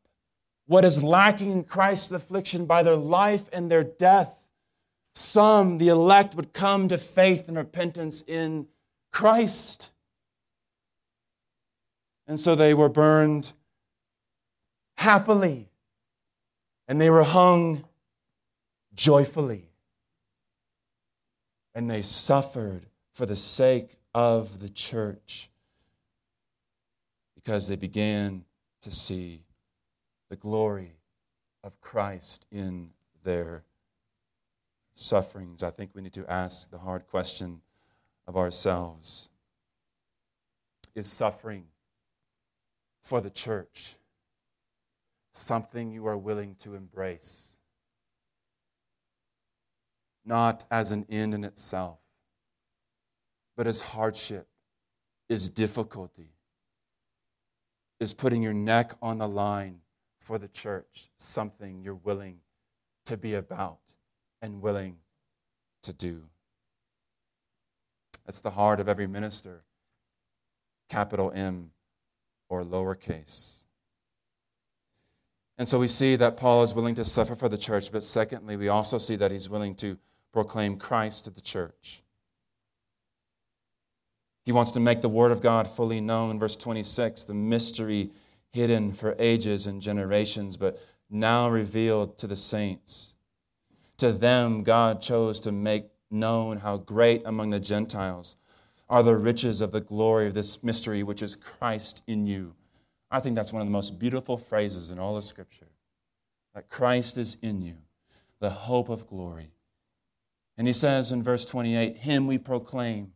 what 0.66 0.84
is 0.84 1.00
lacking 1.00 1.52
in 1.52 1.62
Christ's 1.62 2.10
affliction 2.10 2.66
by 2.66 2.82
their 2.82 2.96
life 2.96 3.48
and 3.52 3.70
their 3.70 3.84
death. 3.84 4.34
Some, 5.14 5.78
the 5.78 5.88
elect, 5.88 6.34
would 6.34 6.52
come 6.52 6.88
to 6.88 6.98
faith 6.98 7.46
and 7.46 7.56
repentance 7.56 8.24
in 8.26 8.66
Christ. 9.12 9.90
And 12.26 12.38
so 12.40 12.56
they 12.56 12.74
were 12.74 12.88
burned 12.88 13.52
happily, 14.96 15.68
and 16.88 17.00
they 17.00 17.10
were 17.10 17.22
hung 17.22 17.84
joyfully. 18.92 19.70
And 21.76 21.88
they 21.88 22.02
suffered 22.02 22.86
for 23.12 23.24
the 23.24 23.36
sake 23.36 23.94
of 24.12 24.58
the 24.58 24.68
church 24.68 25.49
because 27.42 27.66
they 27.66 27.76
began 27.76 28.44
to 28.82 28.90
see 28.90 29.40
the 30.28 30.36
glory 30.36 30.92
of 31.64 31.80
Christ 31.80 32.44
in 32.52 32.90
their 33.24 33.64
sufferings. 34.92 35.62
I 35.62 35.70
think 35.70 35.92
we 35.94 36.02
need 36.02 36.12
to 36.12 36.30
ask 36.30 36.70
the 36.70 36.76
hard 36.76 37.06
question 37.06 37.62
of 38.26 38.36
ourselves. 38.36 39.30
Is 40.94 41.10
suffering 41.10 41.64
for 43.00 43.22
the 43.22 43.30
church 43.30 43.96
something 45.32 45.90
you 45.90 46.06
are 46.06 46.18
willing 46.18 46.56
to 46.56 46.74
embrace? 46.74 47.56
Not 50.26 50.66
as 50.70 50.92
an 50.92 51.06
end 51.08 51.32
in 51.32 51.44
itself, 51.44 52.00
but 53.56 53.66
as 53.66 53.80
hardship, 53.80 54.46
as 55.30 55.48
difficulty, 55.48 56.34
is 58.00 58.14
putting 58.14 58.42
your 58.42 58.54
neck 58.54 58.94
on 59.02 59.18
the 59.18 59.28
line 59.28 59.78
for 60.20 60.38
the 60.38 60.48
church, 60.48 61.10
something 61.18 61.82
you're 61.82 61.94
willing 61.94 62.38
to 63.06 63.16
be 63.16 63.34
about 63.34 63.78
and 64.42 64.62
willing 64.62 64.96
to 65.82 65.92
do. 65.92 66.22
That's 68.26 68.40
the 68.40 68.50
heart 68.50 68.80
of 68.80 68.88
every 68.88 69.06
minister, 69.06 69.62
capital 70.88 71.30
M 71.34 71.70
or 72.48 72.64
lowercase. 72.64 73.64
And 75.58 75.68
so 75.68 75.78
we 75.78 75.88
see 75.88 76.16
that 76.16 76.38
Paul 76.38 76.62
is 76.62 76.74
willing 76.74 76.94
to 76.94 77.04
suffer 77.04 77.34
for 77.34 77.48
the 77.48 77.58
church, 77.58 77.92
but 77.92 78.02
secondly, 78.02 78.56
we 78.56 78.68
also 78.68 78.96
see 78.96 79.16
that 79.16 79.30
he's 79.30 79.50
willing 79.50 79.74
to 79.76 79.98
proclaim 80.32 80.76
Christ 80.76 81.24
to 81.24 81.30
the 81.30 81.40
church. 81.40 82.02
He 84.44 84.52
wants 84.52 84.72
to 84.72 84.80
make 84.80 85.00
the 85.00 85.08
Word 85.08 85.32
of 85.32 85.40
God 85.40 85.68
fully 85.68 86.00
known. 86.00 86.38
Verse 86.38 86.56
26 86.56 87.24
the 87.24 87.34
mystery 87.34 88.10
hidden 88.52 88.92
for 88.92 89.14
ages 89.18 89.66
and 89.66 89.80
generations, 89.80 90.56
but 90.56 90.82
now 91.08 91.48
revealed 91.48 92.18
to 92.18 92.26
the 92.26 92.36
saints. 92.36 93.14
To 93.98 94.12
them, 94.12 94.62
God 94.62 95.02
chose 95.02 95.40
to 95.40 95.52
make 95.52 95.86
known 96.10 96.58
how 96.58 96.78
great 96.78 97.22
among 97.24 97.50
the 97.50 97.60
Gentiles 97.60 98.36
are 98.88 99.02
the 99.02 99.16
riches 99.16 99.60
of 99.60 99.70
the 99.70 99.80
glory 99.80 100.26
of 100.26 100.34
this 100.34 100.64
mystery, 100.64 101.02
which 101.02 101.22
is 101.22 101.36
Christ 101.36 102.02
in 102.06 102.26
you. 102.26 102.54
I 103.10 103.20
think 103.20 103.36
that's 103.36 103.52
one 103.52 103.62
of 103.62 103.68
the 103.68 103.72
most 103.72 103.98
beautiful 103.98 104.36
phrases 104.36 104.90
in 104.90 104.98
all 104.98 105.16
of 105.16 105.24
Scripture 105.24 105.66
that 106.54 106.68
Christ 106.68 107.16
is 107.16 107.36
in 107.42 107.62
you, 107.62 107.76
the 108.40 108.50
hope 108.50 108.88
of 108.88 109.06
glory. 109.06 109.52
And 110.56 110.66
he 110.66 110.72
says 110.72 111.12
in 111.12 111.22
verse 111.22 111.46
28 111.46 111.98
Him 111.98 112.26
we 112.26 112.38
proclaim, 112.38 113.12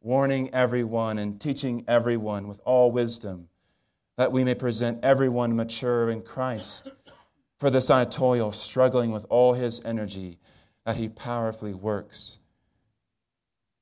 warning 0.00 0.52
everyone 0.54 1.18
and 1.18 1.40
teaching 1.40 1.84
everyone 1.86 2.48
with 2.48 2.60
all 2.64 2.90
wisdom, 2.90 3.48
that 4.16 4.32
we 4.32 4.44
may 4.44 4.54
present 4.54 4.98
everyone 5.02 5.54
mature 5.54 6.10
in 6.10 6.22
Christ. 6.22 6.90
For 7.58 7.70
this 7.70 7.90
I 7.90 8.04
toil, 8.04 8.52
struggling 8.52 9.12
with 9.12 9.26
all 9.28 9.52
his 9.52 9.84
energy 9.84 10.38
that 10.86 10.96
he 10.96 11.08
powerfully 11.08 11.74
works 11.74 12.38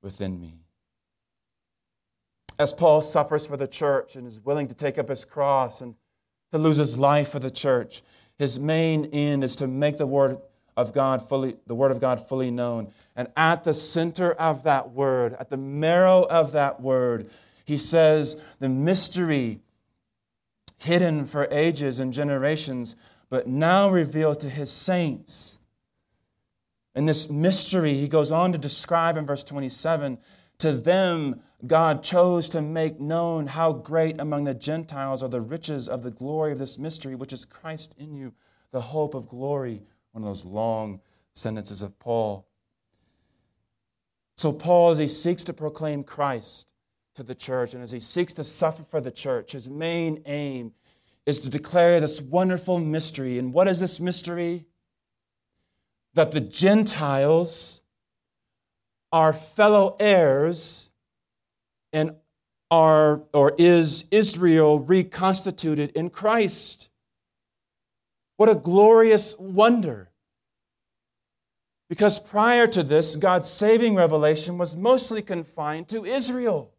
within 0.03 0.41
me. 0.41 0.55
As 2.59 2.73
Paul 2.73 3.01
suffers 3.01 3.47
for 3.47 3.57
the 3.57 3.69
church 3.69 4.17
and 4.17 4.27
is 4.27 4.41
willing 4.41 4.67
to 4.67 4.75
take 4.75 4.99
up 4.99 5.09
his 5.09 5.25
cross 5.25 5.81
and 5.81 5.95
to 6.51 6.59
lose 6.59 6.77
his 6.77 6.99
life 6.99 7.29
for 7.31 7.39
the 7.39 7.51
church, 7.53 8.03
his 8.37 8.59
main 8.59 9.07
end 9.07 9.45
is 9.45 9.55
to 9.57 9.69
make 9.69 9.97
the 9.97 10.07
word 10.07 10.39
of 10.79 10.95
God 10.95 11.29
fully 11.29 11.57
the 11.67 11.75
word 11.75 11.91
of 11.91 12.01
God 12.01 12.27
fully 12.27 12.51
known. 12.51 12.91
And 13.15 13.29
at 13.37 13.65
the 13.65 13.75
center 13.75 14.33
of 14.33 14.63
that 14.63 14.93
word, 14.93 15.37
at 15.39 15.51
the 15.51 15.59
marrow 15.59 16.23
of 16.23 16.53
that 16.53 16.81
word, 16.81 17.29
he 17.67 17.77
says 17.77 18.43
the 18.61 18.71
mystery 18.71 19.61
hidden 20.79 21.27
for 21.27 21.47
ages 21.51 22.01
and 22.01 22.15
generations, 22.15 22.97
but 23.29 23.47
now 23.47 23.91
revealed 23.91 24.41
to 24.41 24.49
his 24.49 24.71
saints 24.71 25.59
and 26.99 27.09
this 27.09 27.31
mystery, 27.31 27.95
he 27.95 28.09
goes 28.09 28.33
on 28.33 28.51
to 28.51 28.59
describe 28.59 29.17
in 29.17 29.25
verse 29.25 29.45
27 29.45 30.19
to 30.59 30.73
them, 30.73 31.41
God 31.65 32.03
chose 32.03 32.49
to 32.49 32.61
make 32.61 32.99
known 32.99 33.47
how 33.47 33.73
great 33.73 34.21
among 34.21 34.43
the 34.43 34.55
Gentiles 34.55 35.23
are 35.23 35.29
the 35.29 35.41
riches 35.41 35.89
of 35.89 36.03
the 36.03 36.11
glory 36.11 36.51
of 36.51 36.59
this 36.59 36.77
mystery, 36.77 37.15
which 37.15 37.33
is 37.33 37.45
Christ 37.45 37.95
in 37.99 38.17
you, 38.17 38.33
the 38.73 38.81
hope 38.81 39.15
of 39.15 39.29
glory. 39.29 39.83
One 40.13 40.25
of 40.25 40.29
those 40.29 40.45
long 40.45 41.01
sentences 41.35 41.83
of 41.83 41.99
Paul. 41.99 42.47
So, 44.37 44.53
Paul, 44.53 44.91
as 44.91 44.99
he 44.99 45.09
seeks 45.09 45.45
to 45.45 45.53
proclaim 45.53 46.05
Christ 46.05 46.67
to 47.17 47.23
the 47.23 47.35
church 47.35 47.75
and 47.75 47.83
as 47.83 47.91
he 47.91 48.01
seeks 48.01 48.33
to 48.35 48.45
suffer 48.45 48.85
for 48.85 49.01
the 49.01 49.11
church, 49.11 49.53
his 49.53 49.69
main 49.69 50.23
aim 50.27 50.73
is 51.27 51.41
to 51.41 51.51
declare 51.51 52.01
this 52.01 52.21
wonderful 52.21 52.79
mystery. 52.79 53.39
And 53.39 53.53
what 53.53 53.69
is 53.69 53.81
this 53.81 54.01
mystery? 54.01 54.65
that 56.19 56.33
the 56.33 56.41
Gentiles 56.41 57.81
are 59.13 59.33
fellow 59.33 59.97
heirs 60.01 60.91
and 61.93 62.17
are 62.73 63.23
or 63.33 63.55
is 63.57 64.05
Israel 64.11 64.81
reconstituted 64.81 65.91
in 65.91 66.11
Christ. 66.11 66.88
What 68.39 68.49
a 68.49 68.55
glorious 68.55 69.37
wonder. 69.37 70.11
Because 71.89 72.21
prior 72.21 72.69
to 72.69 72.85
this, 72.85 73.17
God's 73.17 73.49
saving 73.49 73.97
revelation 73.97 74.59
was 74.59 74.77
mostly 74.77 75.23
confined 75.23 75.89
to 75.89 76.05
Israel. 76.05 76.73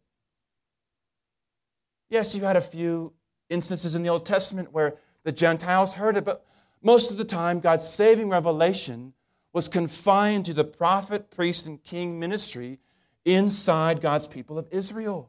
Yes, 2.08 2.34
you 2.34 2.44
had 2.44 2.56
a 2.56 2.62
few 2.62 3.12
instances 3.50 3.94
in 3.94 4.02
the 4.02 4.08
Old 4.08 4.24
Testament 4.24 4.72
where 4.72 4.96
the 5.24 5.32
Gentiles 5.32 5.92
heard 5.92 6.16
it, 6.16 6.24
but 6.24 6.46
most 6.82 7.10
of 7.10 7.18
the 7.18 7.26
time, 7.26 7.60
God's 7.60 7.86
saving 7.86 8.30
revelation 8.30 9.12
was 9.52 9.68
confined 9.68 10.46
to 10.46 10.54
the 10.54 10.64
prophet, 10.64 11.30
priest, 11.30 11.66
and 11.66 11.84
king 11.84 12.18
ministry 12.18 12.78
inside 13.26 14.00
God's 14.00 14.26
people 14.26 14.58
of 14.58 14.66
Israel. 14.70 15.28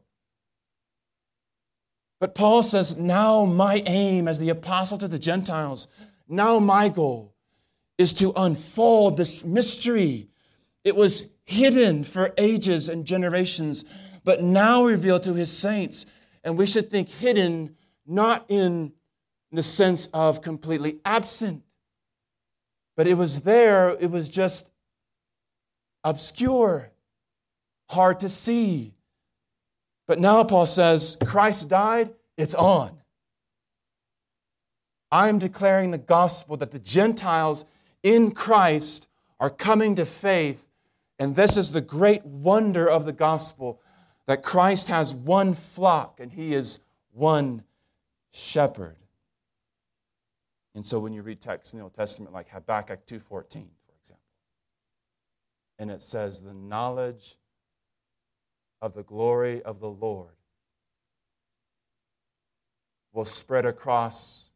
But 2.21 2.35
Paul 2.35 2.63
says, 2.63 2.97
now 2.97 3.43
my 3.43 3.83
aim 3.85 4.29
as 4.29 4.39
the 4.39 4.49
apostle 4.49 4.97
to 4.99 5.09
the 5.09 5.19
Gentiles, 5.19 5.89
now 6.31 6.59
my 6.59 6.89
goal 6.89 7.35
is 7.97 8.13
to 8.13 8.33
unfold 8.35 9.17
this 9.17 9.43
mystery. 9.43 10.29
It 10.83 10.95
was 10.95 11.29
hidden 11.43 12.03
for 12.03 12.33
ages 12.37 12.89
and 12.89 13.05
generations, 13.05 13.85
but 14.23 14.41
now 14.41 14.85
revealed 14.85 15.23
to 15.23 15.33
his 15.33 15.55
saints. 15.55 16.05
And 16.43 16.57
we 16.57 16.65
should 16.65 16.89
think 16.89 17.09
hidden 17.09 17.75
not 18.07 18.45
in 18.49 18.93
the 19.51 19.61
sense 19.61 20.07
of 20.13 20.41
completely 20.41 20.99
absent, 21.03 21.63
but 22.95 23.07
it 23.07 23.15
was 23.15 23.41
there, 23.41 23.97
it 23.99 24.09
was 24.09 24.29
just 24.29 24.69
obscure, 26.03 26.91
hard 27.89 28.21
to 28.21 28.29
see. 28.29 28.93
But 30.07 30.19
now 30.19 30.43
Paul 30.43 30.65
says, 30.65 31.17
Christ 31.23 31.69
died, 31.69 32.13
it's 32.37 32.55
on. 32.55 33.00
I'm 35.11 35.39
declaring 35.39 35.91
the 35.91 35.97
gospel 35.97 36.57
that 36.57 36.71
the 36.71 36.79
Gentiles 36.79 37.65
in 38.01 38.31
Christ 38.31 39.07
are 39.39 39.49
coming 39.49 39.95
to 39.95 40.05
faith. 40.05 40.67
And 41.19 41.35
this 41.35 41.57
is 41.57 41.71
the 41.71 41.81
great 41.81 42.25
wonder 42.25 42.87
of 42.87 43.05
the 43.05 43.13
gospel 43.13 43.81
that 44.27 44.43
Christ 44.43 44.87
has 44.87 45.13
one 45.13 45.53
flock 45.53 46.19
and 46.19 46.31
he 46.31 46.53
is 46.53 46.79
one 47.11 47.63
shepherd. 48.31 48.95
And 50.73 50.85
so 50.85 50.99
when 50.99 51.11
you 51.11 51.21
read 51.21 51.41
texts 51.41 51.73
in 51.73 51.79
the 51.79 51.83
Old 51.83 51.93
Testament 51.93 52.33
like 52.33 52.49
Habakkuk 52.49 53.05
2:14, 53.05 53.21
for 53.85 53.93
example, 53.99 54.23
and 55.77 55.91
it 55.91 56.01
says 56.01 56.41
the 56.41 56.53
knowledge 56.53 57.37
of 58.81 58.93
the 58.93 59.03
glory 59.03 59.61
of 59.63 59.79
the 59.79 59.89
Lord 59.89 60.35
will 63.11 63.25
spread 63.25 63.65
across 63.65 64.50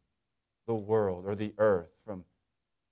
the 0.66 0.74
world 0.74 1.24
or 1.26 1.34
the 1.34 1.54
earth 1.58 1.90
from 2.04 2.24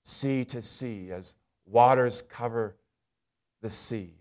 sea 0.04 0.44
to 0.44 0.62
sea 0.62 1.10
as 1.10 1.34
waters 1.66 2.22
cover 2.22 2.76
the 3.62 3.70
sea. 3.70 4.12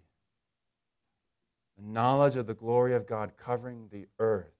The 1.77 1.83
knowledge 1.83 2.35
of 2.35 2.47
the 2.47 2.53
glory 2.53 2.93
of 2.93 3.07
God 3.07 3.33
covering 3.37 3.87
the 3.91 4.07
earth. 4.19 4.53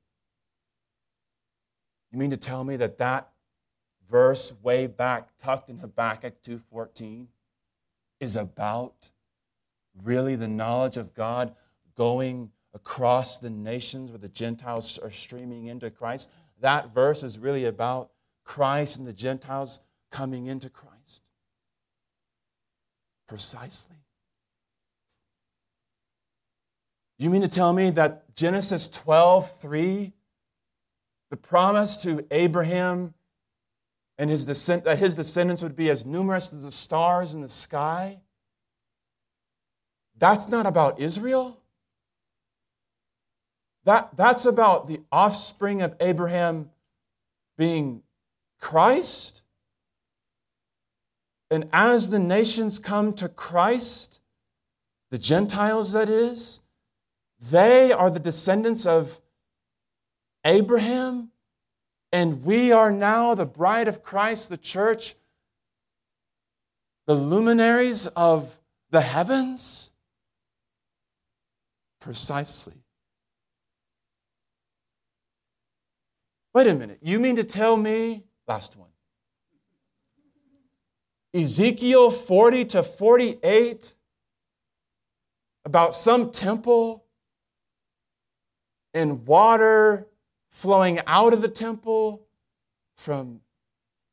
You 2.12 2.20
mean 2.20 2.32
to 2.32 2.38
tell 2.38 2.64
me 2.64 2.76
that 2.78 2.98
that 3.00 3.30
verse 4.10 4.54
way 4.62 4.88
back 4.88 5.30
tucked 5.40 5.70
in 5.70 5.80
Habakkuk 5.80 6.42
2:14 6.44 7.28
is 8.20 8.36
about 8.36 9.10
really 10.04 10.36
the 10.36 10.48
knowledge 10.48 10.98
of 10.98 11.14
God 11.14 11.56
going 11.96 12.52
across 12.74 13.38
the 13.38 13.50
nations 13.50 14.12
where 14.12 14.20
the 14.20 14.28
Gentiles 14.28 14.98
are 15.00 15.12
streaming 15.12 15.68
into 15.68 15.90
Christ. 15.92 16.30
That 16.60 16.94
verse 16.94 17.24
is 17.24 17.38
really 17.38 17.66
about 17.66 18.13
Christ 18.44 18.98
and 18.98 19.08
the 19.08 19.14
Gentiles 19.14 19.80
coming 20.12 20.48
into 20.48 20.70
Christ. 20.70 21.24
Precisely. 23.28 23.96
You 27.18 27.30
mean 27.30 27.42
to 27.42 27.48
tell 27.48 27.72
me 27.74 27.90
that 27.92 28.36
Genesis 28.36 28.88
12, 28.88 29.60
3, 29.60 30.14
the 31.30 31.38
promise 31.38 31.98
to 31.98 32.26
Abraham 32.32 33.14
and 34.18 34.30
his, 34.30 34.46
descend- 34.46 34.84
that 34.84 35.00
his 35.00 35.16
descendants 35.16 35.64
would 35.64 35.76
be 35.76 35.90
as 35.90 36.06
numerous 36.06 36.54
as 36.54 36.64
the 36.64 36.72
stars 36.72 37.34
in 37.34 37.42
the 37.42 37.48
sky. 37.48 38.20
That's 40.18 40.48
not 40.48 40.66
about 40.66 41.00
Israel. 41.00 41.58
that, 43.86 44.16
that's 44.16 44.46
about 44.46 44.88
the 44.88 45.02
offspring 45.12 45.82
of 45.82 45.96
Abraham 46.00 46.70
being 47.58 48.02
Christ. 48.64 49.42
And 51.52 51.68
as 51.74 52.10
the 52.10 52.18
nations 52.18 52.80
come 52.80 53.12
to 53.16 53.28
Christ, 53.28 54.22
the 55.12 55.18
Gentiles, 55.18 55.92
that 55.92 56.08
is, 56.08 56.62
they 57.52 57.92
are 57.92 58.10
the 58.10 58.22
descendants 58.22 58.86
of 58.86 59.20
Abraham, 60.46 61.30
and 62.14 62.46
we 62.46 62.72
are 62.72 62.92
now 62.92 63.36
the 63.36 63.46
bride 63.46 63.90
of 63.90 64.02
Christ, 64.02 64.48
the 64.48 64.58
church, 64.58 65.16
the 67.06 67.16
luminaries 67.16 68.08
of 68.08 68.58
the 68.92 69.02
heavens? 69.02 69.92
Precisely. 72.00 72.74
Wait 76.54 76.68
a 76.68 76.74
minute. 76.74 77.00
You 77.02 77.20
mean 77.20 77.36
to 77.36 77.44
tell 77.44 77.76
me, 77.76 78.24
last 78.48 78.76
one, 78.78 78.90
Ezekiel 81.34 82.12
40 82.12 82.66
to 82.66 82.84
48 82.84 83.94
about 85.66 85.96
some 85.96 86.32
temple 86.32 87.06
and 88.94 89.26
water 89.26 90.08
flowing 90.50 91.00
out 91.08 91.34
of 91.34 91.42
the 91.42 91.48
temple 91.48 92.28
from 92.96 93.42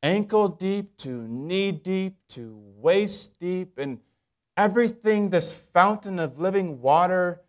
ankle 0.01 0.47
deep 0.47 0.97
to 0.97 1.09
knee 1.09 1.71
deep 1.71 2.15
to 2.29 2.59
waist 2.77 3.39
deep, 3.39 3.77
and 3.77 3.99
everything 4.57 5.29
this 5.29 5.53
fountain 5.53 6.17
of 6.17 6.39
living 6.39 6.81
water 6.81 7.41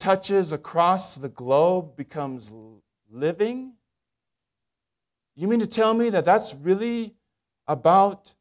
touches 0.00 0.52
across 0.52 1.16
the 1.16 1.28
globe 1.28 1.96
becomes 1.96 2.50
living? 3.10 3.75
You 5.36 5.48
mean 5.48 5.60
to 5.60 5.66
tell 5.66 5.92
me 5.92 6.08
that 6.10 6.24
that's 6.24 6.54
really 6.54 7.14
about 7.68 8.34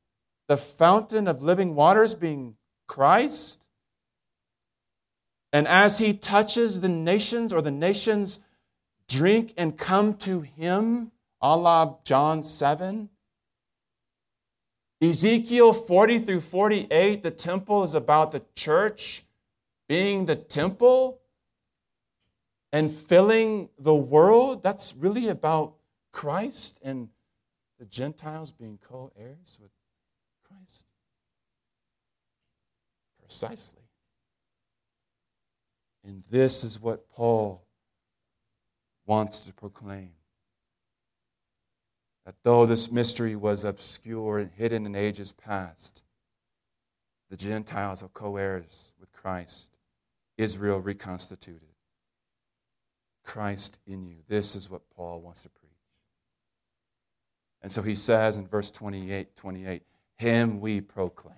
the 0.48 0.58
fountain 0.58 1.28
of 1.28 1.44
living 1.44 1.76
waters 1.76 2.16
being 2.16 2.56
Christ? 2.88 3.68
And 5.52 5.68
as 5.68 5.98
he 5.98 6.14
touches 6.14 6.82
the 6.82 6.90
nations, 6.90 7.52
or 7.52 7.62
the 7.62 7.72
nations 7.72 8.40
drink 9.08 9.54
and 9.58 9.78
come 9.78 10.16
to 10.16 10.42
him, 10.42 11.12
a 11.42 11.56
la 11.56 11.98
John 12.06 12.44
7. 12.44 13.10
Ezekiel 15.02 15.74
40 15.74 16.20
through 16.20 16.42
48, 16.42 17.22
the 17.22 17.32
temple 17.32 17.84
is 17.84 17.94
about 17.94 18.32
the 18.32 18.42
church 18.56 19.26
being 19.88 20.26
the 20.26 20.36
temple 20.36 21.20
and 22.72 22.90
filling 22.92 23.70
the 23.78 23.94
world. 23.94 24.64
That's 24.64 24.96
really 24.96 25.28
about 25.28 25.76
Christ 26.16 26.80
and 26.82 27.10
the 27.78 27.86
Gentiles 27.86 28.54
being 28.54 28.80
co 28.82 29.12
heirs 29.20 29.58
with 29.62 29.70
Christ. 30.48 30.86
Precisely. 33.20 33.84
And 36.06 36.24
this 36.32 36.64
is 36.64 36.80
what 36.80 37.10
Paul 37.10 37.66
wants 39.06 39.42
to 39.42 39.54
proclaim. 39.54 40.12
That 42.26 42.36
though 42.44 42.66
this 42.66 42.94
mystery 42.94 43.36
was 43.36 43.66
obscure 43.66 44.40
and 44.40 44.52
hidden 44.56 44.86
in 44.86 44.96
ages 44.96 45.34
past, 45.34 46.02
the 47.30 47.36
Gentiles 47.36 48.02
are 48.04 48.08
co 48.08 48.38
heirs 48.38 48.94
with 49.02 49.12
Christ, 49.12 49.76
Israel 50.38 50.80
reconstituted. 50.80 51.76
Christ 53.26 53.80
in 53.86 54.06
you. 54.06 54.20
This 54.30 54.56
is 54.56 54.70
what 54.70 54.90
Paul 54.96 55.20
wants 55.20 55.44
to 55.44 55.50
preach. 55.50 55.65
And 57.66 57.72
so 57.72 57.82
he 57.82 57.96
says 57.96 58.38
in 58.38 58.46
verse 58.46 58.70
28, 58.70 59.36
28 59.36 59.82
Him 60.20 60.62
we 60.62 60.82
proclaim. 60.82 61.34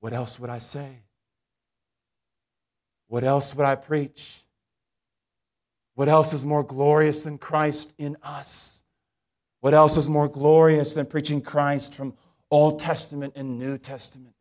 What 0.00 0.12
else 0.12 0.38
would 0.38 0.50
I 0.50 0.58
say? 0.58 0.98
What 3.08 3.24
else 3.24 3.54
would 3.54 3.64
I 3.64 3.76
preach? 3.76 4.38
What 5.94 6.10
else 6.10 6.34
is 6.34 6.44
more 6.44 6.62
glorious 6.62 7.22
than 7.22 7.38
Christ 7.38 7.94
in 7.96 8.18
us? 8.22 8.82
What 9.60 9.72
else 9.72 9.96
is 9.96 10.10
more 10.10 10.28
glorious 10.28 10.92
than 10.92 11.06
preaching 11.06 11.40
Christ 11.40 11.94
from 11.94 12.12
Old 12.50 12.80
Testament 12.80 13.32
and 13.34 13.58
New 13.58 13.78
Testament? 13.78 14.34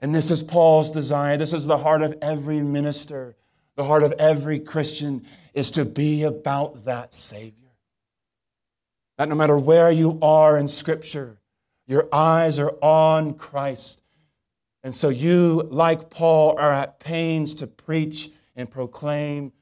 And 0.00 0.14
this 0.14 0.30
is 0.30 0.42
Paul's 0.42 0.92
desire. 0.92 1.36
This 1.36 1.52
is 1.52 1.66
the 1.66 1.76
heart 1.76 2.00
of 2.00 2.14
every 2.22 2.60
minister, 2.60 3.36
the 3.74 3.84
heart 3.84 4.02
of 4.02 4.14
every 4.18 4.60
Christian 4.60 5.26
is 5.52 5.72
to 5.72 5.84
be 5.84 6.22
about 6.22 6.86
that 6.86 7.12
Savior. 7.12 7.65
That 9.16 9.28
no 9.28 9.34
matter 9.34 9.58
where 9.58 9.90
you 9.90 10.18
are 10.20 10.58
in 10.58 10.68
Scripture, 10.68 11.38
your 11.86 12.08
eyes 12.12 12.58
are 12.58 12.74
on 12.82 13.34
Christ. 13.34 14.02
And 14.82 14.94
so 14.94 15.08
you, 15.08 15.66
like 15.70 16.10
Paul, 16.10 16.56
are 16.58 16.72
at 16.72 17.00
pains 17.00 17.54
to 17.54 17.66
preach 17.66 18.30
and 18.54 18.70
proclaim 18.70 19.52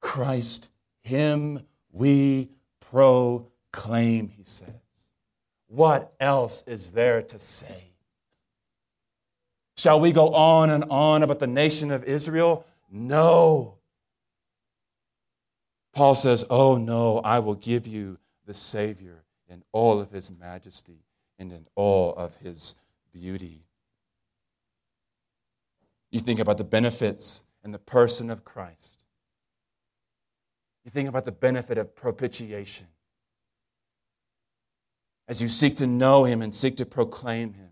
Christ, 0.00 0.70
Him 1.02 1.64
we 1.92 2.50
proclaim, 2.90 4.28
he 4.28 4.44
says. 4.44 4.68
What 5.68 6.12
else 6.18 6.64
is 6.66 6.92
there 6.92 7.22
to 7.22 7.38
say? 7.38 7.92
Shall 9.76 10.00
we 10.00 10.12
go 10.12 10.34
on 10.34 10.70
and 10.70 10.84
on 10.90 11.22
about 11.22 11.38
the 11.38 11.46
nation 11.46 11.90
of 11.90 12.04
Israel? 12.04 12.66
No. 12.90 13.78
Paul 15.92 16.14
says, 16.14 16.44
Oh, 16.50 16.76
no, 16.76 17.18
I 17.18 17.38
will 17.38 17.54
give 17.54 17.86
you 17.86 18.18
the 18.50 18.54
Savior 18.54 19.22
in 19.48 19.62
all 19.70 20.00
of 20.00 20.10
his 20.10 20.28
majesty 20.28 21.04
and 21.38 21.52
in 21.52 21.68
all 21.76 22.12
of 22.16 22.34
his 22.38 22.74
beauty. 23.12 23.62
You 26.10 26.18
think 26.18 26.40
about 26.40 26.58
the 26.58 26.64
benefits 26.64 27.44
and 27.62 27.72
the 27.72 27.78
person 27.78 28.28
of 28.28 28.44
Christ. 28.44 28.98
You 30.84 30.90
think 30.90 31.08
about 31.08 31.26
the 31.26 31.30
benefit 31.30 31.78
of 31.78 31.94
propitiation. 31.94 32.88
As 35.28 35.40
you 35.40 35.48
seek 35.48 35.76
to 35.76 35.86
know 35.86 36.24
him 36.24 36.42
and 36.42 36.52
seek 36.52 36.76
to 36.78 36.84
proclaim 36.84 37.52
him, 37.52 37.70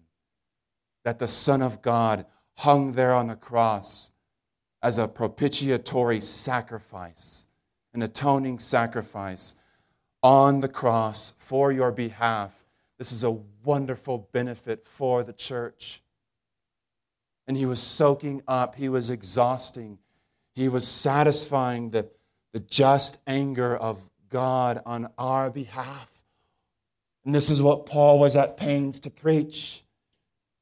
that 1.03 1.19
the 1.19 1.27
Son 1.27 1.61
of 1.61 1.83
God 1.83 2.25
hung 2.59 2.93
there 2.93 3.15
on 3.15 3.27
the 3.27 3.35
cross 3.35 4.13
as 4.81 4.99
a 4.99 5.09
propitiatory 5.09 6.21
sacrifice, 6.21 7.49
an 7.95 8.03
atoning 8.03 8.61
sacrifice 8.61 9.57
on 10.23 10.61
the 10.61 10.69
cross 10.69 11.33
for 11.39 11.71
your 11.73 11.93
behalf. 11.93 12.65
This 12.99 13.13
is 13.13 13.25
a 13.25 13.39
wonderful 13.65 14.29
benefit 14.33 14.87
for 14.87 15.23
the 15.23 15.33
church. 15.33 16.03
And 17.47 17.57
he 17.57 17.67
was 17.67 17.81
soaking 17.81 18.43
up, 18.47 18.75
he 18.75 18.89
was 18.89 19.11
exhausting, 19.11 19.99
he 20.55 20.69
was 20.69 20.87
satisfying 20.87 21.91
the 21.91 22.09
the 22.53 22.61
just 22.61 23.19
anger 23.27 23.77
of 23.77 24.01
God 24.29 24.83
on 24.87 25.09
our 25.19 25.51
behalf. 25.51 26.11
And 27.25 27.35
this 27.35 27.51
is 27.51 27.61
what 27.61 27.87
Paul 27.87 28.19
was 28.19 28.37
at 28.37 28.57
pains 28.57 29.01
to 29.01 29.11
preach. 29.11 29.85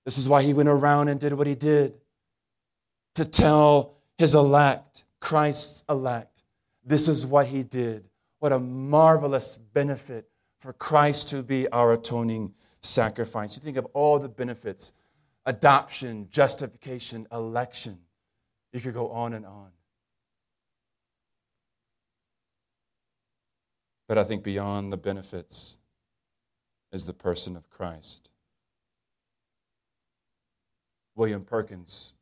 This 0.05 0.19
is 0.19 0.29
why 0.29 0.43
he 0.43 0.53
went 0.53 0.69
around 0.69 1.09
and 1.09 1.21
did 1.21 1.33
what 1.33 1.47
he 1.47 1.55
did 1.55 1.95
to 3.15 3.25
tell 3.25 3.95
his 4.19 4.35
elect, 4.35 5.05
Christ's 5.21 5.85
elect, 5.89 6.43
this 6.85 7.09
is 7.09 7.27
what 7.27 7.47
he 7.47 7.63
did. 7.63 8.05
What 8.39 8.53
a 8.53 8.59
marvelous 8.59 9.57
benefit 9.57 10.29
for 10.61 10.73
Christ 10.73 11.29
to 11.31 11.43
be 11.43 11.69
our 11.69 11.93
atoning 11.93 12.55
sacrifice. 12.81 13.57
You 13.57 13.63
think 13.63 13.77
of 13.77 13.87
all 13.95 14.19
the 14.19 14.29
benefits 14.29 14.93
adoption, 15.47 16.29
justification, 16.31 17.27
election. 17.31 17.99
You 18.73 18.81
could 18.81 18.95
go 18.95 19.11
on 19.11 19.33
and 19.33 19.47
on. 19.47 19.71
But 24.09 24.19
I 24.19 24.25
think 24.25 24.43
beyond 24.43 24.93
the 24.93 24.97
benefits 24.97 25.79
is 26.93 27.07
the 27.07 27.13
person 27.13 27.57
of 27.57 27.71
Christ. 27.71 28.31
William 31.15 31.45
Perkins, 31.45 32.13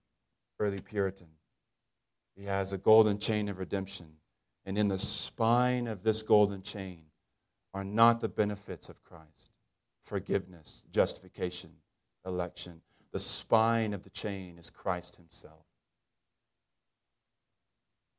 early 0.61 0.81
Puritan, 0.81 1.29
he 2.37 2.45
has 2.45 2.73
a 2.73 2.79
golden 2.79 3.19
chain 3.19 3.49
of 3.49 3.59
redemption. 3.59 4.07
And 4.67 4.79
in 4.79 4.89
the 4.89 4.99
spine 4.99 5.87
of 5.87 6.03
this 6.03 6.23
golden 6.23 6.63
chain 6.63 7.03
are 7.73 7.85
not 7.85 8.21
the 8.21 8.29
benefits 8.29 8.89
of 8.89 9.03
Christ 9.05 9.51
forgiveness, 10.05 10.85
justification, 10.93 11.71
election. 12.27 12.83
The 13.13 13.19
spine 13.19 13.95
of 13.95 14.03
the 14.03 14.11
chain 14.11 14.59
is 14.59 14.69
Christ 14.69 15.17
Himself. 15.17 15.65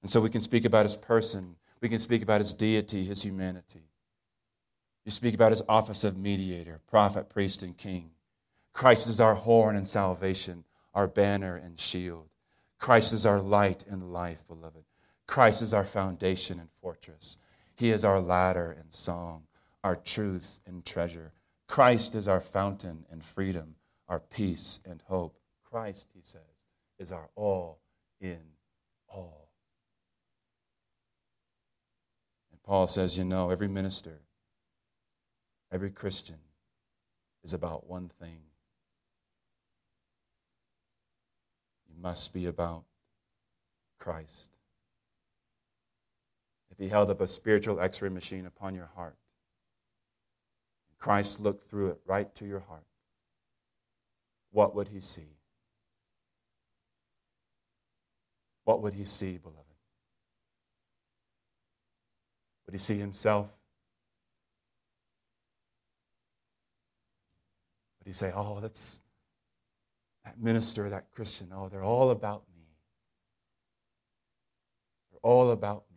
And 0.01 0.10
so 0.10 0.19
we 0.19 0.31
can 0.31 0.41
speak 0.41 0.65
about 0.65 0.86
His 0.86 0.95
person 0.95 1.58
we 1.86 1.89
can 1.89 1.99
speak 1.99 2.23
about 2.23 2.41
his 2.41 2.53
deity, 2.53 3.03
his 3.03 3.21
humanity. 3.21 3.84
You 5.03 5.12
speak 5.12 5.36
about 5.36 5.51
his 5.51 5.62
office 5.69 6.03
of 6.03 6.17
mediator, 6.17 6.81
prophet, 6.88 7.29
priest, 7.29 7.62
and 7.62 7.77
king. 7.77 8.10
Christ 8.73 9.08
is 9.08 9.21
our 9.21 9.36
horn 9.36 9.75
and 9.75 9.88
salvation, 9.88 10.63
our 10.95 11.08
banner 11.08 11.55
and 11.55 11.79
shield. 11.79 12.29
Christ 12.79 13.13
is 13.13 13.25
our 13.25 13.39
light 13.39 13.84
and 13.88 14.12
life, 14.12 14.47
beloved. 14.47 14.84
Christ 15.27 15.61
is 15.61 15.73
our 15.73 15.83
foundation 15.83 16.59
and 16.59 16.69
fortress. 16.81 17.38
He 17.75 17.91
is 17.91 18.05
our 18.05 18.19
ladder 18.19 18.75
and 18.79 18.93
song, 18.93 19.43
our 19.83 19.95
truth 19.95 20.59
and 20.65 20.85
treasure. 20.85 21.33
Christ 21.67 22.15
is 22.15 22.27
our 22.27 22.39
fountain 22.39 23.05
and 23.11 23.23
freedom, 23.23 23.75
our 24.07 24.19
peace 24.19 24.79
and 24.85 25.01
hope. 25.07 25.38
Christ, 25.63 26.07
he 26.13 26.21
says, 26.23 26.41
is 26.99 27.11
our 27.11 27.29
all 27.35 27.79
in 28.21 28.39
all. 29.09 29.49
And 32.51 32.61
Paul 32.63 32.88
says, 32.88 33.17
you 33.17 33.25
know, 33.25 33.49
every 33.49 33.67
minister, 33.67 34.21
every 35.71 35.91
Christian 35.91 36.38
is 37.43 37.53
about 37.53 37.89
one 37.89 38.09
thing. 38.19 38.39
You 41.89 42.01
must 42.01 42.33
be 42.33 42.45
about 42.45 42.83
Christ. 43.99 44.54
If 46.77 46.83
he 46.83 46.89
held 46.89 47.09
up 47.09 47.21
a 47.21 47.27
spiritual 47.27 47.79
x 47.79 48.01
ray 48.01 48.09
machine 48.09 48.45
upon 48.45 48.75
your 48.75 48.89
heart, 48.95 49.15
Christ 50.99 51.39
looked 51.39 51.69
through 51.69 51.91
it 51.91 51.99
right 52.05 52.33
to 52.35 52.45
your 52.45 52.59
heart, 52.59 52.83
what 54.51 54.75
would 54.75 54.89
he 54.89 54.99
see? 54.99 55.38
What 58.65 58.81
would 58.81 58.93
he 58.93 59.05
see, 59.05 59.38
beloved? 59.38 59.61
Would 62.65 62.73
he 62.73 62.79
see 62.79 62.97
himself? 62.97 63.47
Would 67.99 68.07
he 68.07 68.13
say, 68.13 68.31
Oh, 68.35 68.59
that's 68.59 69.01
that 70.25 70.41
minister, 70.41 70.89
that 70.89 71.11
Christian, 71.11 71.51
oh, 71.55 71.69
they're 71.69 71.83
all 71.83 72.09
about 72.09 72.43
me. 72.55 72.63
They're 75.11 75.19
all 75.21 75.51
about 75.51 75.83
me. 75.91 75.94